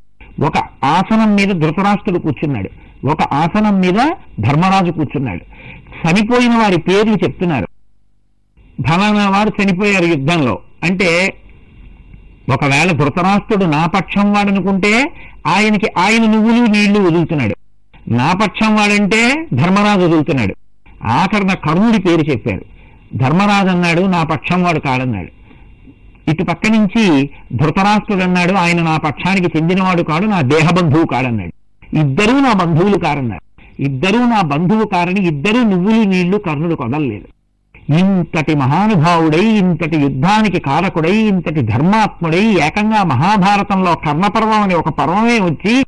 ఒక 0.44 0.86
ఆసనం 0.86 1.36
మీద 1.36 1.48
ధృతరాష్ట్రుడు 1.48 2.20
కూర్చున్నాడు. 2.20 2.70
ఒక 3.08 3.22
ఆసనం 3.22 3.80
మీద 3.80 4.12
ధర్మరాజు 4.40 4.92
కూర్చున్నాడు. 4.92 5.42
చనిపోయిన 6.08 6.56
వారి 6.56 6.78
పేర్లు 6.78 7.14
చెప్తున్నారు. 7.14 7.68
ఫలానా 8.88 9.30
వారు 9.30 9.52
చనిపోయారు 9.64 10.06
యుద్ధంలో. 10.06 10.60
అంటే 10.84 11.34
ఒకవేళ 12.52 12.92
ధృతరాష్ట్రుడు 12.92 13.66
నా 13.66 13.86
పక్షం 13.86 14.34
వాడనుకుంటే 14.34 15.12
ఆయనకి 15.48 15.88
ఆయన 15.98 16.32
నువ్వులు 16.32 16.66
నీళ్ళు 16.66 17.00
వదులుతున్నాడు. 17.00 17.56
నా 18.08 18.34
పక్షం 18.34 18.76
వాడంటే 18.76 19.48
ధర్మరాజు 19.54 20.02
వదులుతున్నాడు. 20.02 20.56
ఆఖరణ 21.04 21.54
కర్ణుడి 21.54 22.00
పేరు 22.02 22.22
చెప్పాడు. 22.22 22.66
ధర్మరాజు 23.18 23.68
అన్నాడు 23.68 24.02
నా 24.02 24.24
పక్షం 24.24 24.64
వాడు 24.64 24.80
కాడన్నాడు. 24.80 25.32
ఇటు 26.32 26.44
పక్క 26.44 26.62
నుంచి 26.68 27.30
ధృతరాష్ట్రుడు 27.54 28.24
అన్నాడు 28.24 28.54
ఆయన 28.54 28.82
నా 28.82 28.98
పక్షానికి 28.98 29.58
చెందినవాడు 29.58 30.02
కాడు 30.02 30.26
నా 30.26 30.42
దేహబంధువు 30.42 31.08
కాడన్నాడు. 31.08 31.54
ఇద్దరూ 31.98 32.40
నా 32.40 32.54
బంధువులు 32.54 32.98
కారన్నారు. 32.98 33.46
ఇద్దరూ 33.82 34.20
నా 34.20 34.42
బంధువు 34.42 34.88
కారని 34.88 35.28
ఇద్దరూ 35.28 35.64
నువ్వులు 35.64 36.04
నీళ్ళు 36.04 36.38
కర్ణుడు 36.38 36.76
కొదలలేదు 36.76 37.28
ఇంతటి 37.90 38.56
మహానుభావుడై 38.56 39.44
ఇంతటి 39.58 39.98
యుద్ధానికి 39.98 40.60
కారకుడై 40.60 41.12
ఇంతటి 41.12 41.62
ధర్మాత్ముడై 41.62 42.46
ఏకంగా 42.68 43.04
మహాభారతంలో 43.04 43.96
కర్ణపర్వం 43.96 44.62
అనే 44.62 44.76
ఒక 44.76 44.90
పర్వమే 44.90 45.40
వచ్చి 45.40 45.84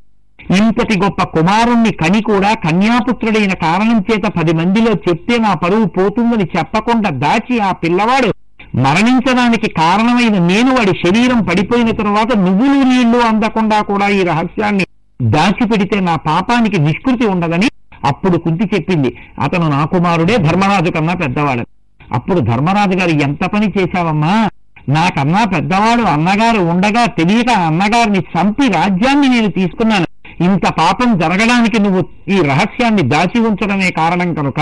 ఇంతటి 0.58 1.00
గొప్ప 1.00 1.24
కుమారుణ్ణి 1.24 1.92
కని 1.92 2.22
కూడా 2.22 2.54
కన్యాపుత్రుడైన 2.54 3.54
కారణం 3.54 4.00
చేత 4.00 4.26
పది 4.26 4.54
మందిలో 4.54 4.92
చెప్తే 4.92 5.38
నా 5.38 5.54
పరువు 5.54 5.86
పోతుందని 5.86 6.44
చెప్పకుండా 6.58 7.10
దాచి 7.10 7.60
ఆ 7.60 7.72
పిల్లవాడు 7.72 8.30
మరణించడానికి 8.76 9.70
కారణమైన 9.70 10.38
నేను 10.38 10.76
వాడి 10.76 10.94
శరీరం 11.06 11.42
పడిపోయిన 11.42 11.92
తరువాత 11.92 12.38
నువ్వులు 12.38 12.84
నీళ్ళు 12.84 13.18
అందకుండా 13.18 13.82
కూడా 13.82 14.08
ఈ 14.08 14.24
రహస్యాన్ని 14.24 14.86
దాచిపెడితే 15.22 16.00
నా 16.00 16.16
పాపానికి 16.16 16.82
నిష్కృతి 16.82 17.26
ఉండదని 17.26 17.68
అప్పుడు 18.06 18.38
కుంతి 18.38 18.70
చెప్పింది. 18.76 19.18
అతను 19.40 19.70
నా 19.70 19.86
కుమారుడే 19.86 20.38
ధర్మరాజు 20.38 20.92
కన్నా 20.92 21.14
పెద్దవాడు. 21.14 21.77
అప్పుడు 22.14 22.40
ధర్మరాజు 22.40 22.98
గారు 22.98 23.10
ఎంత 23.10 23.46
పని 23.46 23.74
చేశావమ్మా? 23.78 24.50
నాకన్నా 24.90 25.46
పెద్దవాడు 25.46 26.02
అన్నగారు 26.02 26.60
ఉండగా 26.60 27.06
తెలియక 27.06 27.50
అన్నగారిని 27.50 28.20
చంపి 28.20 28.68
రాజ్యాన్ని 28.68 29.28
నేను 29.30 29.48
తీసుకున్నాను. 29.48 30.06
ఇంత 30.44 30.70
పాపం 30.70 31.18
జరగడానికి 31.18 31.82
నువ్వు 31.82 32.02
ఈ 32.30 32.42
రహస్యాన్ని 32.42 33.02
దాచి 33.02 33.40
ఉంచడమే 33.40 33.92
కారణం 33.92 34.34
కనుక 34.34 34.60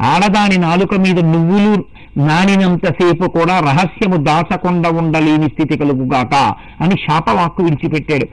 ఆడదాని 0.00 0.58
నాలుక 0.58 0.94
మీద 0.94 1.18
నువ్వులు 1.24 1.84
నానినంతసేపు 2.18 3.28
కూడా 3.28 3.60
రహస్యము 3.60 4.16
దాచకుండా 4.16 4.90
ఉండలేని 4.90 5.46
స్థితి 5.46 5.78
కలుగుగాక 5.78 6.34
అని 6.80 6.96
శాపవాక్కు 6.96 7.62
విడిచిపెట్టాడు. 7.62 8.26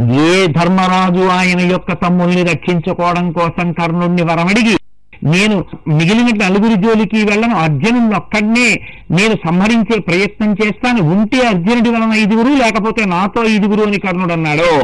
ఏ 0.00 0.46
ధర్మరాజు 0.46 1.28
ఆయన 1.28 1.60
యొక్క 1.60 1.92
తమ్ముల్ని 1.92 2.42
రక్షించుకోవడం 2.42 3.32
కోసం 3.32 3.72
కర్ణుణ్ణి 3.72 4.22
వరమడిగి 4.22 4.75
నేను 5.24 5.64
మిగిలిన 5.88 6.44
నలుగురి 6.44 6.74
జోలికి 6.74 7.24
వెళ్ళను 7.24 7.56
అర్జునుడిని 7.56 8.14
ఒక్కడనే 8.14 8.80
నేను 9.10 9.34
సంహరించే 9.34 9.98
ప్రయత్నం 9.98 10.52
చేస్తాను. 10.52 11.02
ఉంటే 11.02 11.46
అర్జునుడి 11.46 11.90
వలన 11.90 12.12
ఐదుగురు 12.12 12.48
లేకపోతే 12.48 13.04
నాతో 13.04 13.44
ఐదుగురు 13.44 13.82
అని 13.82 13.98
కర్ణుడు 13.98 14.32
అన్నాడు. 14.32 14.80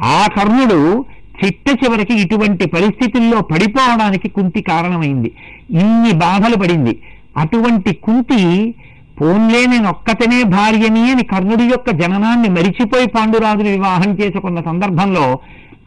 ఆ 0.00 0.26
కర్ణుడు 0.36 1.04
చిట్ట 1.44 1.84
చివరికి 1.84 2.14
ఇటువంటి 2.14 2.66
పరిస్థితుల్లో 2.66 3.40
పడిపోవడానికి 3.40 4.28
కుంతి 4.28 4.60
కారణమైంది. 4.60 5.32
ఇన్ని 5.70 6.12
బాధలు 6.12 6.56
పడింది. 6.56 7.02
అటువంటి 7.36 7.94
కుంతి 7.94 8.74
పోన్లే 9.20 9.66
నేను 9.66 9.88
ఒక్కతనే 9.88 10.42
భార్యని 10.42 11.10
అని 11.10 11.24
కర్ణుడి 11.24 11.64
యొక్క 11.64 11.90
జననాన్ని 11.90 12.48
మరిచిపోయి 12.48 13.06
పాండురాజుని 13.06 13.70
వివాహం 13.70 14.18
చేసుకున్న 14.18 14.60
సందర్భంలో 14.60 15.38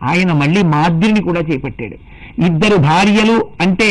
ఆయన 0.03 0.31
మళ్ళీ 0.31 0.63
మాద్రిని 0.63 1.21
కూడా 1.21 1.39
చేపట్టాడు. 1.39 1.95
ఇద్దరు 2.41 2.75
భార్యలు 2.75 3.47
అంటే 3.61 3.89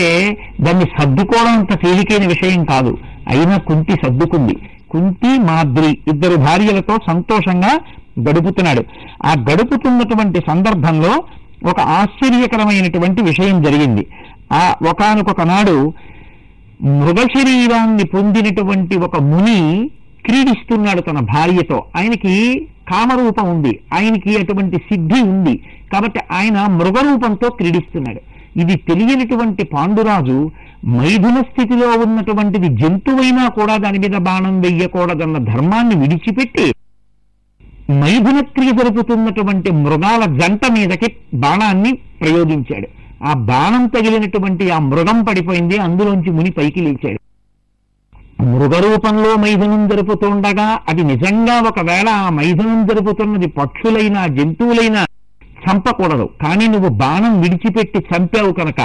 దాన్ని 0.61 0.85
సర్దుకోవడం 0.85 1.59
అంత 1.59 1.83
తేలికైన 1.83 2.29
విషయం 2.29 2.65
కాదు. 2.65 2.99
అయినా 3.29 3.57
కుంతి 3.57 3.93
సర్దుకుంది. 3.93 4.57
కుంతి 4.91 5.39
మాద్రి 5.39 5.99
ఇద్దరు 6.09 6.37
భార్యలతో 6.37 6.99
సంతోషంగా 7.07 7.79
గడుపుతున్నాడు. 8.21 8.85
ఆ 9.25 9.35
గడుపుతున్నటువంటి 9.51 10.41
సందర్భంలో 10.49 11.25
ఒక 11.65 11.81
ఆశ్చర్యకరమైనటువంటి 11.81 13.23
విషయం 13.23 13.63
జరిగింది. 13.63 14.07
ఆ 14.53 14.75
ఒకానొక 14.91 15.41
నాడు 15.41 15.93
మృగ 16.83 17.17
శరీరాన్ని 17.17 18.05
పొందినటువంటి 18.05 18.97
ఒక 18.97 19.21
ముని 19.21 19.91
క్రీడిస్తున్నాడు 20.27 21.01
తన 21.01 21.19
భార్యతో. 21.19 21.85
ఆయనకి 21.97 22.67
కామరూపం 22.91 23.51
ఉంది. 23.51 23.79
ఆయనకి 23.95 24.39
అటువంటి 24.39 24.77
సిద్ధి 24.77 25.21
ఉంది. 25.21 25.55
కాబట్టి 25.93 26.21
ఆయన 26.33 26.67
మృగరూపంతో 26.67 27.51
క్రీడిస్తున్నాడు. 27.51 28.21
ఇది 28.59 28.77
తెలియనటువంటి 28.77 29.65
పాండురాజు 29.65 30.51
మైథున 30.87 31.41
స్థితిలో 31.41 31.89
ఉన్నటువంటిది 31.91 32.69
జంతువైనా 32.69 33.49
కూడా 33.49 33.77
దాని 33.77 33.99
మీద 33.99 34.17
బాణం 34.17 34.61
వెయ్యకూడదన్న 34.61 35.39
ధర్మాన్ని 35.39 35.97
విడిచిపెట్టి 35.97 36.67
మైథున 37.93 38.41
క్రియ 38.41 38.71
జరుపుతున్నటువంటి 38.71 39.71
మృగాల 39.73 40.23
జంట 40.39 40.61
మీదకి 40.73 41.09
బాణాన్ని 41.35 41.93
ప్రయోగించాడు. 41.93 42.89
ఆ 43.25 43.33
బాణం 43.33 43.87
తగిలినటువంటి 43.87 44.71
ఆ 44.71 44.79
మృగం 44.79 45.25
పడిపోయింది. 45.25 45.79
అందులోంచి 45.79 46.31
ముని 46.31 46.51
పైకి 46.51 46.81
లేచాడు. 46.81 47.21
మృగరూపంలో 48.39 49.31
మైథునం 49.37 49.89
జరుపుతుండగా 49.89 50.79
అది 50.89 51.03
నిజంగా 51.03 51.61
ఒకవేళ 51.61 52.09
ఆ 52.09 52.29
మైథునం 52.31 52.87
జరుపుతున్నది 52.87 53.47
పక్షులైనా 53.47 54.27
జంతువులైనా 54.27 55.03
చంపకూడదు. 55.65 56.29
కానీ 56.43 56.67
నువ్వు 56.67 56.89
బాణం 56.89 57.41
విడిచిపెట్టి 57.41 57.99
చంపావు 58.11 58.53
కనుక 58.53 58.81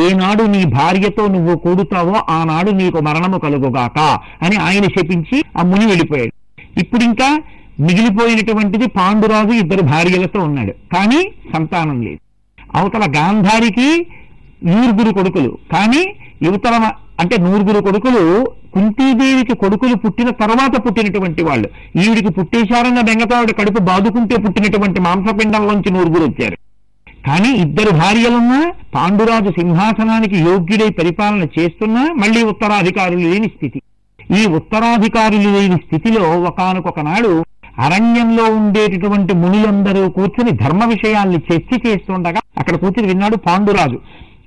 ఏనాడు 0.00 0.42
నీ 0.42 0.64
భార్యతో 0.64 1.26
నువ్వు 1.26 1.56
కూడుతావో 1.56 2.16
ఆనాడు 2.28 2.70
నీకు 2.70 3.00
మరణము 3.00 3.38
కలుగుగాక 3.38 3.98
అని 4.42 4.56
ఆయన 4.56 4.84
శపించి 4.84 5.44
ఆ 5.58 5.62
ముని 5.62 5.86
వెళ్ళిపోయాడు. 5.86 6.32
ఇప్పుడు 6.78 7.02
ఇంకా 7.04 7.28
మిగిలిపోయినటువంటిది 7.80 8.86
పాండురాజు 8.86 9.52
ఇద్దరు 9.52 9.82
భార్యలతో 9.82 10.40
ఉన్నాడు. 10.40 10.72
కానీ 10.96 11.32
సంతానం 11.54 12.02
లేదు. 12.02 12.20
అవతల 12.76 13.04
గాంధారికి 13.16 14.06
నూరుగురు 14.64 15.14
కొడుకులు. 15.14 15.58
కానీ 15.72 16.14
యువతల 16.42 16.90
అంటే 17.20 17.36
నూరుగురు 17.36 17.80
కొడుకులు 17.80 18.22
కుంతీదేవికి 18.76 19.54
కొడుకులు 19.56 19.94
పుట్టిన 19.94 20.30
తర్వాత 20.30 20.86
పుట్టినటువంటి 20.86 21.42
వాళ్ళు. 21.42 21.68
ఈవిడికి 22.02 22.30
పుట్టేశారన్న 22.30 23.00
బెంగతో 23.00 23.36
ఆవిడ 23.36 23.52
కడుపు 23.60 23.82
బాదుకుంటే 23.82 24.36
పుట్టినటువంటి 24.36 25.00
మాంసపిండంలోంచి 25.00 25.90
నూరుగురు 25.90 26.24
వచ్చారు. 26.24 26.56
కానీ 27.26 27.50
ఇద్దరు 27.64 27.90
భార్యలున్నా 27.90 28.60
పాండురాజు 28.94 29.50
సింహాసనానికి 29.50 30.36
యోగ్యుడై 30.36 30.90
పరిపాలన 30.90 31.46
చేస్తున్నా 31.58 32.02
మళ్ళీ 32.22 32.42
ఉత్తరాధికారులు 32.42 33.24
లేని 33.32 33.48
స్థితి. 33.48 33.78
ఈ 34.38 34.46
ఉత్తరాధికారులు 34.58 35.48
లేని 35.56 35.76
స్థితిలో 35.76 36.22
ఒకానొక 36.50 37.00
నాడు 37.00 37.32
అరణ్యంలో 37.78 38.44
ఉండేటటువంటి 38.44 39.32
మునులందరూ 39.34 40.08
కూర్చుని 40.08 40.50
ధర్మ 40.50 40.84
విషయాల్ని 40.84 41.40
చర్చ 41.48 41.80
చేస్తుండగా 41.86 42.40
అక్కడ 42.58 42.76
కూర్చుని 42.76 43.08
విన్నాడు 43.08 43.36
పాండురాజు. 43.36 43.98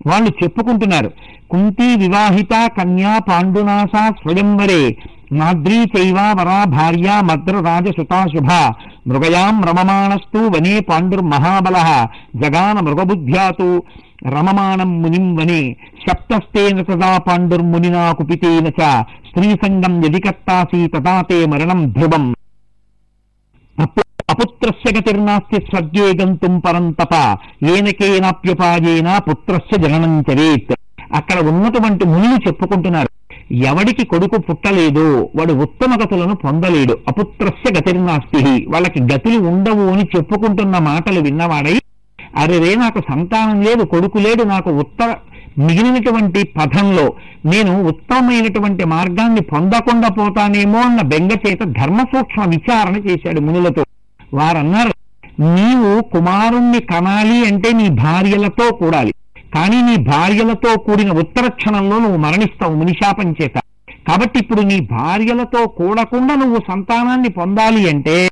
వాళ్ళు 0.08 0.30
చెప్పుకుంటున్నారు. 0.40 1.10
కుంతి 1.52 1.88
వివాహిత 2.02 2.54
కన్యా 2.78 3.14
పాండునాస 3.30 3.94
స్వయంవరే 4.20 4.82
మాద్రీ 5.40 5.80
చైవ 5.94 6.20
వరా 6.38 6.60
భార్య 6.76 7.08
మద్ర 7.30 7.56
రాజసుతా 7.68 8.20
శుభ 8.34 8.52
మృగయాం 9.10 9.56
రమమాణస్తు 9.70 10.40
వనే 10.56 10.76
పాండుర్మహాబల 10.90 11.78
జగాన 12.44 12.76
మృగబుద్ధ్యాతు 12.88 13.70
రమమాణం 14.36 14.92
మునిం 15.02 15.28
వనే 15.36 15.62
శప్తస్తేన 16.06 16.82
సదా 16.90 17.12
పాండుర్మునినా 17.28 18.04
కుపితేన 18.20 18.68
చ 18.80 18.90
స్త్రీసంగం 19.30 19.96
యదికర్తాసి 20.06 20.82
తదా 20.96 21.16
తే 21.30 21.40
మరణం 21.46 21.82
ధ్రువం. 21.98 22.26
పుత్రస్య 24.69 24.91
గతిర్నాస్తి 24.97 25.58
స్వర్గే 25.69 26.08
గంతుం 26.19 26.60
పరంతప 26.60 27.13
ఏనకేనాప్యుపాయేన 27.75 29.10
పుత్రస్య 29.17 29.77
జననం 29.84 30.13
చరేత్ 30.21 30.73
అక్కడ 31.13 31.38
ఉన్నటువంటి 31.51 32.03
మునులు 32.05 32.38
చెప్పుకుంటున్నారు. 32.47 33.10
ఎవడికి 33.67 34.03
కొడుకు 34.05 34.38
పుట్టలేదు 34.41 35.05
వాడు 35.36 35.53
ఉత్తమ 35.65 35.97
గతులను 36.01 36.36
పొందలేడు. 36.36 36.97
అపుత్రస్య 37.08 37.71
గతిర్నాస్తి. 37.77 38.43
వాళ్ళకి 38.69 39.01
గతులు 39.13 39.39
ఉండవు 39.53 39.86
అని 39.93 40.05
చెప్పుకుంటున్న 40.15 40.77
మాటలు 40.89 41.19
విన్నవాడై 41.19 41.75
అరేరే 42.38 42.75
నాకు 42.75 43.01
సంతానం 43.10 43.60
లేదు 43.62 43.84
కొడుకు 43.84 44.17
లేడు 44.17 44.43
నాకు 44.43 44.71
ఉత్తర 44.71 45.10
మిగిలినటువంటి 45.60 46.43
పథంలో 46.58 47.08
నేను 47.45 47.73
ఉత్తమమైనటువంటి 47.88 48.86
మార్గాన్ని 48.86 49.41
పొందకుండా 49.41 50.10
పోతానేమో 50.19 50.79
అన్న 50.79 51.01
బెంగ 51.01 51.32
చేత 51.47 51.62
ధర్మ 51.79 52.01
సూక్ష్మ 52.13 52.43
విచారణ 52.49 52.95
చేశాడు 53.10 53.39
మునులతో. 53.39 53.84
వారన్నారు 54.34 54.94
నీవు 55.39 56.02
కుమారుణ్ణి 56.02 56.80
కనాలి 56.80 57.46
అంటే 57.46 57.72
నీ 57.72 57.89
భార్యలతో 57.89 58.72
కూడాలి. 58.72 59.13
కానీ 59.56 59.82
నీ 59.82 59.96
భార్యలతో 59.96 60.78
కూడిన 60.78 61.12
ఉత్తర 61.12 61.48
క్షణంలో 61.50 62.00
నువ్వు 62.00 62.18
మరణిస్తావు 62.18 62.76
మునిశాపం 62.76 63.32
చేత. 63.32 63.58
కాబట్టి 64.08 64.39
ఇప్పుడు 64.39 64.62
నీ 64.62 64.80
భార్యలతో 64.80 65.68
కూడకుండా 65.68 66.36
నువ్వు 66.36 66.60
సంతానాన్ని 66.68 67.30
పొందాలి 67.30 67.89
అంటే 67.89 68.30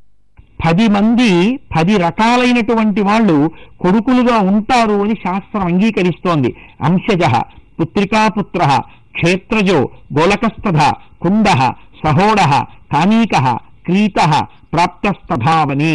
పది 0.66 0.88
మంది 0.88 1.60
పది 1.76 1.98
రకాలైనటువంటి 1.98 3.00
వాళ్ళు 3.00 3.50
కొడుకులుగా 3.80 4.38
ఉంటారు 4.38 5.02
అని 5.02 5.14
శాస్త్రం 5.14 5.64
అంగీకరిస్తోంది. 5.64 6.56
అంశజ 6.82 7.24
పుత్రికాపుత్ర 7.80 8.80
క్షేత్రజో 9.12 9.88
గోలకస్తథ 10.18 10.94
కుండ 11.22 11.46
సహోడ 12.04 12.40
కానీక 12.92 13.58
క్రీత 13.88 14.20
ప్రాప్తస్తథావని 14.72 15.94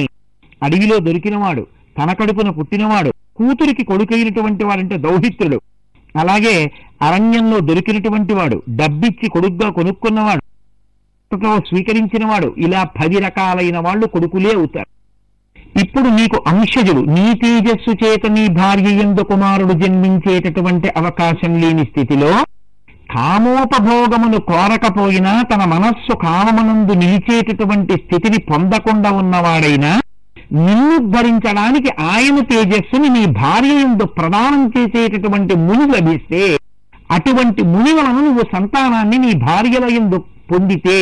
అడవిలో 0.64 0.98
దొరికినవాడు 1.00 1.64
తన 1.98 2.14
కడుపున 2.14 2.50
పుట్టినవాడు 2.50 3.12
కూతురికి 3.38 3.84
కొడుకైనటువంటి 3.84 4.64
వాడంటే 4.64 4.98
దౌహిత్రుడు. 4.98 5.60
అలాగే 6.16 6.56
అరణ్యంలో 7.02 7.60
దొరికినటువంటి 7.60 8.34
వాడు 8.34 8.58
డబ్బిచ్చి 8.70 9.28
కొడుగ్గా 9.30 9.70
కొనుక్కున్నవాడు 9.70 10.44
స్వీకరించినవాడు 11.32 11.62
స్వీకరించిన 11.70 12.24
వాడు 12.26 12.50
ఇలా 12.58 12.82
పది 12.84 13.20
రకాలైన 13.20 13.78
వాళ్ళు 13.80 14.06
కొడుకులే 14.08 14.52
అవుతారు. 14.54 14.90
ఇప్పుడు 15.82 16.10
నీకు 16.18 16.38
అంశజుడు 16.48 17.02
నీ 17.16 17.28
తేజస్సు 17.44 17.94
చేత 18.02 18.26
నీ 18.32 18.44
భార్య 18.58 18.90
ఎందు 19.06 19.22
కుమారుడు 19.22 19.74
జన్మించేటటువంటి 19.74 20.90
అవకాశం 20.98 21.54
లేని 21.62 21.86
స్థితిలో 21.86 22.32
కామోపభోగమును 23.14 24.40
కోరకపోయినా 24.42 25.42
తన 25.44 25.64
మనస్సు 25.66 26.14
కామమునందు 26.16 26.94
నిలిచేటటువంటి 26.94 27.94
స్థితిని 27.94 28.38
పొందకుండా 28.44 29.12
ఉన్నవాడైనా 29.12 29.92
నిన్ను 30.52 30.98
ధరించడానికి 31.12 31.90
ఆయన 32.04 32.40
తేజస్సుని 32.44 33.10
నీ 33.10 33.26
భార్య 33.38 33.74
ఎందు 33.82 34.06
ప్రదానం 34.18 34.68
చేసేటటువంటి 34.68 35.56
ముని 35.58 35.86
లభిస్తే 35.94 36.44
అటువంటి 37.12 37.64
ముని 37.64 37.94
వలన 37.94 38.18
నువ్వు 38.20 38.44
సంతానాన్ని 38.56 39.18
నీ 39.18 39.32
భార్యల 39.40 39.86
ఎందు 39.94 40.18
పొందితే 40.52 40.98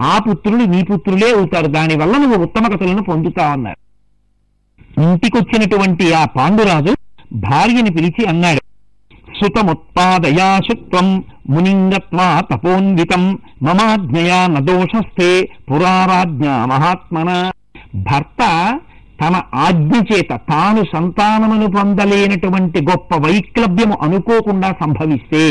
ఆ 0.00 0.18
పుత్రులు 0.18 0.64
నీ 0.64 0.82
పుత్రులే 0.82 1.30
అవుతారు. 1.36 1.66
దానివల్ల 1.66 2.16
నువ్వు 2.16 2.36
ఉత్తమకతులను 2.42 3.02
పొందుతావన్నారు 3.02 3.80
ఇంటికొచ్చినటువంటి 5.02 6.14
ఆ 6.14 6.24
పాండురాజు 6.36 6.92
భార్యని 7.46 7.90
పిలిచి 7.90 8.24
అన్నాడు 8.28 8.62
సుతముత్పాదయాశుత్వం 9.38 11.08
మునింగత్వా 11.50 12.28
తపోన్వితం 12.50 13.24
మమాజ్ఞయా 13.62 14.40
నదోషస్థే 14.46 15.32
పురారాజ్ఞ 15.68 16.46
మహాత్మన 16.66 17.30
భర్త 18.06 18.42
తన 19.20 19.34
ఆజ్ఞ 19.58 19.94
చేత 20.08 20.32
తాను 20.48 20.82
సంతానమును 20.92 21.68
పొందలేనటువంటి 21.68 22.80
గొప్ప 22.88 23.14
వైక్లభ్యము 23.24 23.96
అనుకోకుండా 24.02 24.70
సంభవిస్తే 24.80 25.44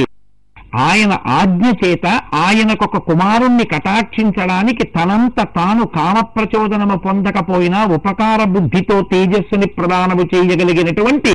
ఆయన 0.84 1.14
ఆజ్ఞ 1.36 1.66
చేత 1.82 2.06
ఆయనకొక 2.38 2.98
కుమారుణ్ణి 3.08 3.66
కటాక్షించడానికి 3.66 4.86
తనంత 4.96 5.40
తాను 5.56 5.84
కామప్రచోదనము 5.96 6.98
పొందకపోయినా 7.06 7.82
ఉపకార 7.96 8.44
బుద్ధితో 8.54 8.98
తేజస్సుని 9.12 9.70
ప్రదానము 9.78 10.26
చేయగలిగినటువంటి 10.34 11.32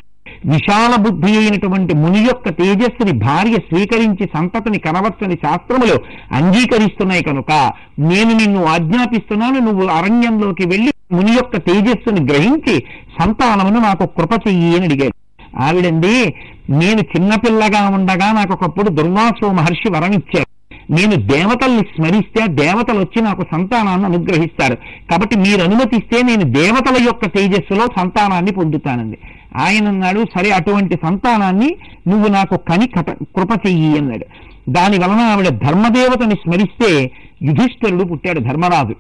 విశాల 0.47 0.97
బుద్ధి 1.01 1.37
అయినటువంటి 1.37 1.95
ముని 1.95 2.19
యొక్క 2.19 2.49
తేజస్సుని 2.49 3.13
భార్య 3.13 3.53
స్వీకరించి 3.53 4.29
సంతతిని 4.35 4.79
కనవచ్చని 4.79 5.35
శాస్త్రములు 5.35 5.97
అంగీకరిస్తున్నాయి 6.35 7.23
కనుక 7.23 7.73
నేను 7.99 8.31
నిన్ను 8.31 8.65
ఆజ్ఞాపిస్తున్నాను 8.65 9.59
నువ్వు 9.59 9.87
అరణ్యంలోకి 9.87 10.67
వెళ్ళి 10.69 10.93
ముని 11.13 11.33
యొక్క 11.33 11.57
తేజస్సుని 11.57 12.33
గ్రహించి 12.33 12.85
సంతానమును 13.21 13.81
నాకు 13.81 14.07
కృప 14.07 14.49
చెయ్యి 14.49 14.77
అని 14.77 14.85
అడిగాడు. 14.85 15.15
ఆవిడండి 15.59 16.35
నేను 16.71 17.01
చిన్నపిల్లగా 17.01 17.89
ఉండగా 17.89 18.33
నాకు 18.33 18.53
ఒకప్పుడు 18.53 18.89
దుర్వాసు 18.89 19.47
మహర్షి 19.47 19.93
వరం 19.93 20.13
ఇచ్చారు. 20.13 20.47
నేను 20.91 21.17
దేవతల్ని 21.17 21.81
స్మరిస్తే 21.81 22.47
దేవతలు 22.47 22.99
వచ్చి 22.99 23.23
నాకు 23.23 23.43
సంతానాన్ని 23.43 24.07
అనుగ్రహిస్తారు. 24.07 24.75
కాబట్టి 25.11 25.39
మీరు 25.39 25.63
అనుమతిస్తే 25.63 26.23
నేను 26.23 26.43
దేవతల 26.43 27.03
యొక్క 27.03 27.27
తేజస్సులో 27.27 27.87
సంతానాన్ని 27.87 28.53
పొందుతానండి. 28.53 29.19
ఆయన 29.57 29.89
అన్నాడు 29.89 30.27
సరే 30.39 30.51
అటువంటి 30.51 30.95
సంతానాన్ని 30.95 31.77
నువ్వు 32.09 32.29
నాకు 32.29 32.57
కని 32.57 32.87
కట 32.87 33.11
కృప 33.11 33.67
చెయ్యి 33.67 33.99
అన్నాడు. 33.99 34.27
దాని 34.69 34.99
వలన 34.99 35.21
ఆవిడ 35.21 35.49
ధర్మదేవతని 35.49 36.35
స్మరిస్తే 36.35 37.11
యుధిష్ఠరుడు 37.43 38.05
పుట్టాడు 38.05 38.41
ధర్మరాజు. 38.41 38.95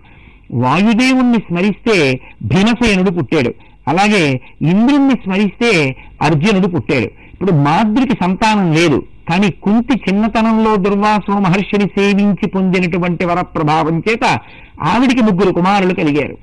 వాయుదేవుణ్ణి 0.52 1.38
స్మరిస్తే 1.38 2.20
భీమసేనుడు 2.42 3.10
పుట్టాడు. 3.10 3.54
అలాగే 3.88 4.40
ఇంద్రుణ్ణి 4.62 5.14
స్మరిస్తే 5.14 5.96
అర్జునుడు 6.22 6.66
పుట్టాడు. 6.66 7.04
ఇప్పుడు 7.04 7.52
మాద్రికి 7.52 8.16
సంతానం 8.24 8.72
లేదు 8.72 9.02
కానీ 9.30 9.50
కుంతి 9.50 10.00
చిన్నతనంలో 10.08 10.76
దుర్వాసుడు 10.76 11.36
మహర్షిని 11.36 11.84
సేవించి 11.84 12.48
పొందినటువంటి 12.48 13.24
వరప్రభావం 13.24 14.02
చేత 14.08 14.38
ఆవిడికి 14.82 15.22
ముగ్గురు 15.22 15.52
కుమారులు 15.52 15.94
కలిగారు. 15.94 16.36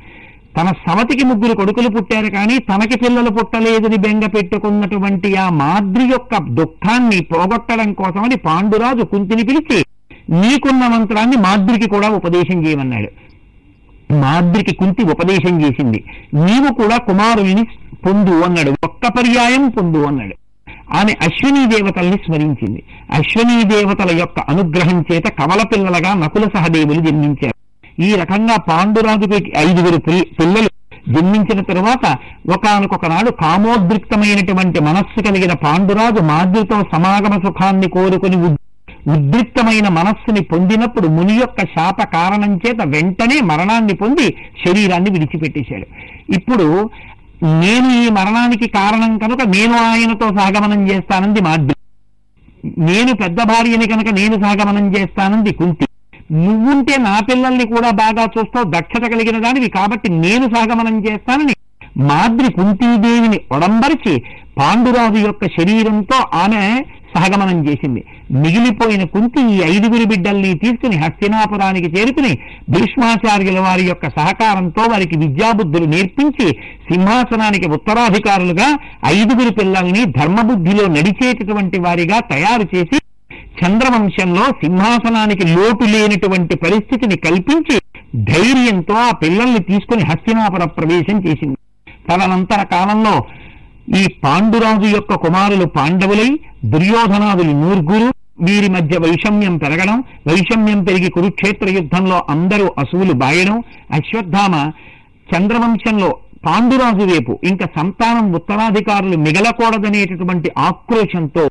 తన 0.57 0.73
సమతికి 0.87 1.25
ముగ్గురు 1.25 1.57
కొడుకులు 1.57 1.89
పుట్టారు 1.89 2.25
కానీ 2.25 2.57
తనకి 2.59 2.97
పిల్లలు 2.97 3.29
పుట్టలేదని 3.29 3.97
బెంగ 3.97 4.25
పెట్టుకున్నటువంటి 4.25 5.35
ఆ 5.35 5.49
మాద్రి 5.49 6.03
యొక్క 6.03 6.37
దుఃఖాన్ని 6.43 7.21
పోగొట్టడం 7.21 7.93
కోసమని 7.93 8.37
పాండురాజు 8.37 9.03
కుంతిని 9.03 9.43
పిలిచి 9.43 9.83
నీకున్న 10.29 10.87
మంత్రాన్ని 10.87 11.37
మాద్రికి 11.37 11.89
కూడా 11.89 12.09
ఉపదేశం 12.09 12.65
చేయమన్నాడు. 12.65 13.09
మాద్రికి 14.13 14.75
కుంతి 14.75 15.03
ఉపదేశం 15.03 15.61
చేసింది 15.61 16.03
నీవు 16.33 16.73
కూడా 16.73 16.97
కుమారుని 16.97 17.63
పొందు 18.05 18.41
అన్నాడు 18.45 18.71
ఒక్క 18.83 19.07
పర్యాయం 19.07 19.69
పొందు 19.69 19.97
అన్నాడు. 19.97 20.35
ఆమె 20.91 21.13
అశ్వినీ 21.21 21.65
దేవతల్ని 21.65 22.17
స్మరించింది. 22.17 22.83
అశ్వినీ 23.11 23.63
దేవతల 23.63 24.17
యొక్క 24.17 24.39
అనుగ్రహం 24.39 25.05
చేత 25.11 25.23
కమల 25.23 25.63
పిల్లలుగా 25.63 26.13
నకుల 26.13 26.45
సహదేవులు 26.55 27.01
జన్మించారు. 27.05 27.56
ఈ 27.97 28.15
రకంగా 28.15 28.55
పాండురాజుకి 28.69 29.53
ఐదుగురు 29.57 29.97
పిల్లలు 30.39 30.69
జన్మించిన 31.09 31.61
తరువాత 31.61 32.05
ఒకనకొకనాడు 32.49 33.31
కామోద్రిక్తమైనటువంటి 33.31 34.79
మనస్సు 34.79 35.21
కలిగిన 35.21 35.53
పాండురాజు 35.53 36.21
మాద్రితో 36.21 36.83
సమాగమ 36.93 37.37
సుఖాన్ని 37.37 37.87
కోరుకుని 37.87 38.35
ఉద్- 38.37 38.59
ఉద్రిక్తమైన 39.11 39.87
మనస్సుని 39.89 40.41
పొందినప్పుడు 40.41 41.07
ముని 41.07 41.33
యొక్క 41.33 41.61
శాప 41.65 42.03
కారణం 42.03 42.57
చేత 42.57 42.81
వెంటనే 42.85 43.41
మరణాన్ని 43.41 43.93
పొంది 43.93 44.27
శరీరాన్ని 44.65 45.09
విడిచిపెట్టేశాడు. 45.11 45.85
ఇప్పుడు 46.33 46.67
నేను 47.43 47.91
ఈ 47.93 48.09
మరణానికి 48.09 48.67
కారణం 48.67 49.17
కనుక 49.17 49.41
నేను 49.47 49.77
ఆయనతో 49.89 50.27
సాగమనం 50.37 50.89
చేస్తానంది 50.89 51.41
మాద్రి 51.41 51.75
నేను 52.77 53.15
పెద్ద 53.15 53.43
భార్యని 53.43 53.87
కనుక 53.87 54.09
నేను 54.13 54.35
సాగమనం 54.35 54.95
చేస్తానంది 54.95 55.53
కుంతి. 55.53 55.85
నువ్వుంటే 56.29 56.97
నా 56.97 57.19
పిల్లల్ని 57.19 57.65
కూడా 57.65 57.89
బాగా 57.91 58.23
చూస్తావు 58.23 58.71
దక్షత 58.71 59.03
కలిగిన 59.13 59.37
దానివి. 59.39 59.69
కాబట్టి 59.69 60.09
నేను 60.09 60.47
సాగమనం 60.55 61.05
చేస్తానని 61.05 61.53
మాద్రి 61.97 62.53
కుంతీదేవిని 62.53 63.39
ఒడంబరిచి 63.51 64.23
పాండురాజు 64.59 65.17
యొక్క 65.17 65.45
శరీరంతో 65.47 66.17
ఆమె 66.43 66.83
సహగమనం 67.15 67.67
చేసింది. 67.67 68.01
మిగిలిపోయిన 68.31 69.03
కుంతి 69.03 69.41
ఈ 69.53 69.57
ఐదుగురి 69.73 70.05
బిడ్డల్ని 70.05 70.53
తీసుకుని 70.53 70.95
హస్తినాపురానికి 70.97 71.97
చేరుకుని 71.97 72.31
భీష్మాచార్యుల 72.69 73.59
వారి 73.59 73.83
యొక్క 73.83 74.09
సహకారంతో 74.09 74.81
వారికి 74.81 75.17
విద్యాబుద్ధులు 75.17 75.85
నేర్పించి 75.85 76.47
సింహాసనానికి 76.91 77.69
ఉత్తరాధికారులుగా 77.69 78.69
ఐదుగురి 79.05 79.49
పిల్లల్ని 79.49 80.03
ధర్మబుద్ధిలో 80.19 80.87
నడిచేటటువంటి 80.87 81.79
వారిగా 81.79 82.19
తయారు 82.19 82.67
చేసి 82.75 82.99
చంద్రవంశంలో 83.59 84.43
సింహాసనానికి 84.61 85.45
లోటు 85.55 85.85
లేనటువంటి 85.93 86.55
పరిస్థితిని 86.55 87.17
కల్పించి 87.25 87.77
ధైర్యంతో 88.31 88.95
ఆ 89.05 89.11
పిల్లల్ని 89.21 89.61
తీసుకుని 89.69 90.03
హస్తినాపుర 90.09 90.63
ప్రవేశం 90.77 91.17
చేసింది. 91.25 91.57
తదనంతర 92.07 92.61
కాలంలో 92.73 93.15
ఈ 93.97 94.03
పాండురాజు 94.23 94.87
యొక్క 94.87 95.13
కుమారులు 95.25 95.65
పాండవులై 95.77 96.29
దుర్యోధనాదులు 96.73 97.53
నూర్గురు 97.63 98.07
వీరి 98.47 98.69
మధ్య 98.69 98.95
వైషమ్యం 98.97 99.53
పెరగడం 99.57 99.97
వైషమ్యం 100.27 100.79
పెరిగి 100.87 101.09
కురుక్షేత్ర 101.09 101.67
యుద్ధంలో 101.69 102.17
అందరూ 102.29 102.67
అసువులు 102.81 103.13
బాయడం 103.23 103.57
అశ్వత్థామ 103.97 104.55
చంద్రవంశంలో 105.29 106.09
పాండురాజు 106.45 107.05
వైపు 107.11 107.33
ఇంకా 107.43 107.65
సంతానం 107.77 108.25
ఉత్తరాధికారులు 108.35 109.17
మిగలకూడదనేటటువంటి 109.17 110.49
ఆక్రోశంతో 110.67 111.43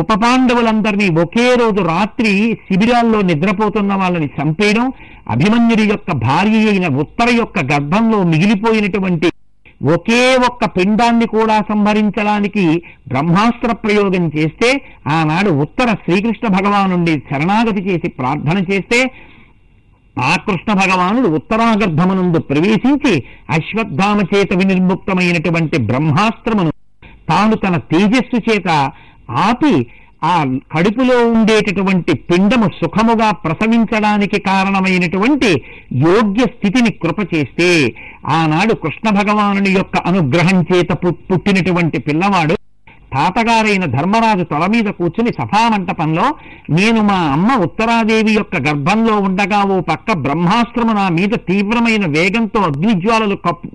ఉప 0.00 0.12
పాండవులందరినీ 0.22 1.06
ఒకే 1.22 1.46
రోజు 1.60 1.80
రాత్రి 1.88 2.32
శిబిరాల్లో 2.66 3.20
నిద్రపోతున్న 3.22 3.92
వాళ్ళని 3.94 4.28
చంపేయడం 4.36 4.86
అభిమన్యుడి 5.30 5.84
యొక్క 5.88 6.12
భార్య 6.22 6.60
అయిన 6.64 6.86
ఉత్తర 7.02 7.28
యొక్క 7.34 7.64
గర్భంలో 7.72 8.18
మిగిలిపోయినటువంటి 8.24 9.28
ఒకే 9.88 10.20
ఒక్క 10.46 10.64
పిండాన్ని 10.76 11.26
కూడా 11.34 11.56
సంహరించడానికి 11.68 12.64
బ్రహ్మాస్త్ర 13.08 13.72
ప్రయోగం 13.82 14.24
చేస్తే 14.36 14.70
ఆనాడు 15.16 15.50
ఉత్తర 15.64 15.90
శ్రీకృష్ణ 16.04 16.46
భగవానుండి 16.56 17.14
శరణాగతి 17.28 17.82
చేసి 17.88 18.08
ప్రార్థన 18.18 18.58
చేస్తే 18.70 19.00
ఆ 20.16 20.32
కృష్ణ 20.46 20.70
భగవానుడు 20.74 21.28
ఉత్తరాగర్భమునందు 21.36 22.40
ప్రవేశించి 22.48 23.12
అశ్వత్థామ 23.50 24.20
చేత 24.32 24.52
వినిర్ముక్తమైనటువంటి 24.54 25.78
బ్రహ్మాస్త్రమును 25.90 26.72
తాను 27.28 27.56
తన 27.56 27.76
తేజస్సు 27.90 28.38
చేత 28.44 28.68
ఆపి 29.42 29.74
ఆ 30.26 30.34
కడుపులో 30.72 31.16
ఉండేటటువంటి 31.32 32.12
పిండము 32.28 32.68
సుఖముగా 32.78 33.28
ప్రసవించడానికి 33.42 34.38
కారణమైనటువంటి 34.48 35.50
యోగ్య 36.04 36.44
స్థితిని 36.54 36.90
కృప 37.02 37.20
చేస్తే 37.32 37.68
ఆనాడు 38.34 38.74
కృష్ణ 38.82 39.08
భగవానుని 39.18 39.72
యొక్క 39.74 39.96
అనుగ్రహం 40.08 40.58
చేత 40.70 40.90
పు- 41.02 41.18
పుట్టినటువంటి 41.28 42.00
పిల్లవాడు 42.08 42.54
తాతగారైన 43.12 43.84
ధర్మరాజు 43.92 44.44
తల 44.48 44.64
మీద 44.72 44.88
కూర్చుని 44.96 45.30
సభామంటపంలో 45.36 46.26
నేను 46.70 47.00
మా 47.06 47.20
అమ్మ 47.34 47.50
ఉత్తరాదేవి 47.64 48.32
యొక్క 48.34 48.56
గర్భంలో 48.66 49.14
ఉండగా 49.26 49.60
ఓ 49.68 49.80
పక్క 49.88 50.16
బ్రహ్మాస్త్రము 50.24 50.94
నా 50.94 51.06
మీద 51.14 51.34
తీవ్రమైన 51.48 52.06
వేగంతో 52.14 52.60
అగ్నిజ్వాలలు 52.68 53.36
కప్పు 53.46 53.70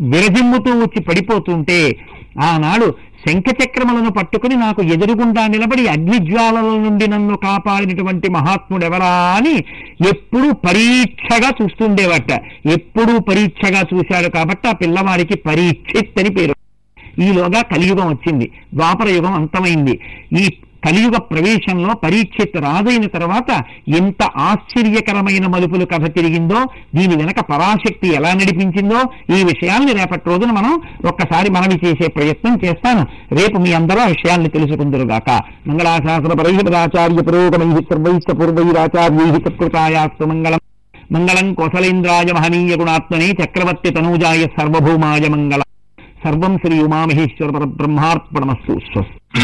విరజిమ్ముతూ 0.00 0.70
వచ్చి 0.70 1.02
పడిపోతుంటే 1.02 1.96
ఆనాడు 2.40 2.94
శంఖచక్రములను 3.28 4.10
పట్టుకుని 4.10 4.56
నాకు 4.56 4.82
ఎదురుగుండా 4.82 5.46
నిలబడి 5.46 5.86
అగ్నిజ్వాలల 5.86 6.64
నుండి 6.64 7.06
నన్ను 7.06 7.36
కాపాడినటువంటి 7.36 8.30
మహాత్ముడెవరా 8.30 9.06
అని 9.06 9.64
ఎప్పుడూ 10.08 10.52
పరీక్షగా 10.52 11.52
చూస్తుండేవట. 11.62 12.40
ఎప్పుడూ 12.72 13.18
పరీక్షగా 13.18 13.84
చూశాడు 13.94 14.30
కాబట్టి 14.30 14.68
ఆ 14.68 14.72
పిల్లవాడికి 14.72 15.36
పరీక్షిత్ 15.36 16.20
అని 16.20 16.30
పేరు. 16.30 16.54
ఈలోగా 17.22 17.62
కలియుగం 17.62 18.08
వచ్చింది. 18.08 18.52
ద్వాపర 18.74 19.08
యుగం 19.08 19.32
అంతమైంది. 19.32 20.00
ఈ 20.32 20.50
కలియుగ 20.84 21.18
ప్రవేశంలో 21.18 21.94
పరీక్షిత్ 21.94 22.56
రాజైన 22.56 23.06
తర్వాత 23.06 23.62
ఎంత 23.88 24.22
ఆశ్చర్యకరమైన 24.36 25.46
మలుపులు 25.46 25.84
కథ 25.84 26.04
తిరిగిందో 26.14 26.66
దీని 26.94 27.16
వెనక 27.16 27.40
పరాశక్తి 27.40 28.14
ఎలా 28.14 28.34
నడిపించిందో 28.34 29.00
ఈ 29.36 29.44
విషయాల్ని 29.44 29.92
రేపటి 29.92 30.22
రోజున 30.26 30.50
మనం 30.50 30.80
ఒక్కసారి 31.08 31.50
మనవి 31.50 31.80
చేసే 31.86 32.08
ప్రయత్నం 32.08 32.58
చేస్తాను. 32.64 33.06
రేపు 33.34 33.58
మీ 33.58 33.72
అందరూ 33.72 34.00
ఆ 34.00 34.06
విషయాల్ని 34.06 34.48
తెలుసుకుందరుగాక. 34.48 35.40
మంగళాశాసన 35.66 36.32
పరైపదాచార్య 36.32 37.22
పురోగమై 37.22 37.74
సర్వైశ్చ 37.74 38.36
పూర్వైరాచార్యై 38.36 39.30
సత్కృతాయాస్తు 39.30 40.24
మంగళం. 40.24 40.58
మంగళం 41.12 41.54
కోసలేంద్రాయ 41.54 42.32
మహనీయ 42.32 42.76
గుణాత్మనే 42.76 43.30
చక్రవర్తి 43.30 43.90
తనూజాయ 43.90 44.42
సర్వభౌమాయ 44.42 45.28
మంగళం. 45.28 45.62
సర్వం 46.24 46.58
శ్రీ 46.58 46.82
ఉమామహేశ్వర 46.82 47.50
పరబ్రహ్మార్పణమస్తు. 47.50 48.72
స్వస్తి 48.72 49.40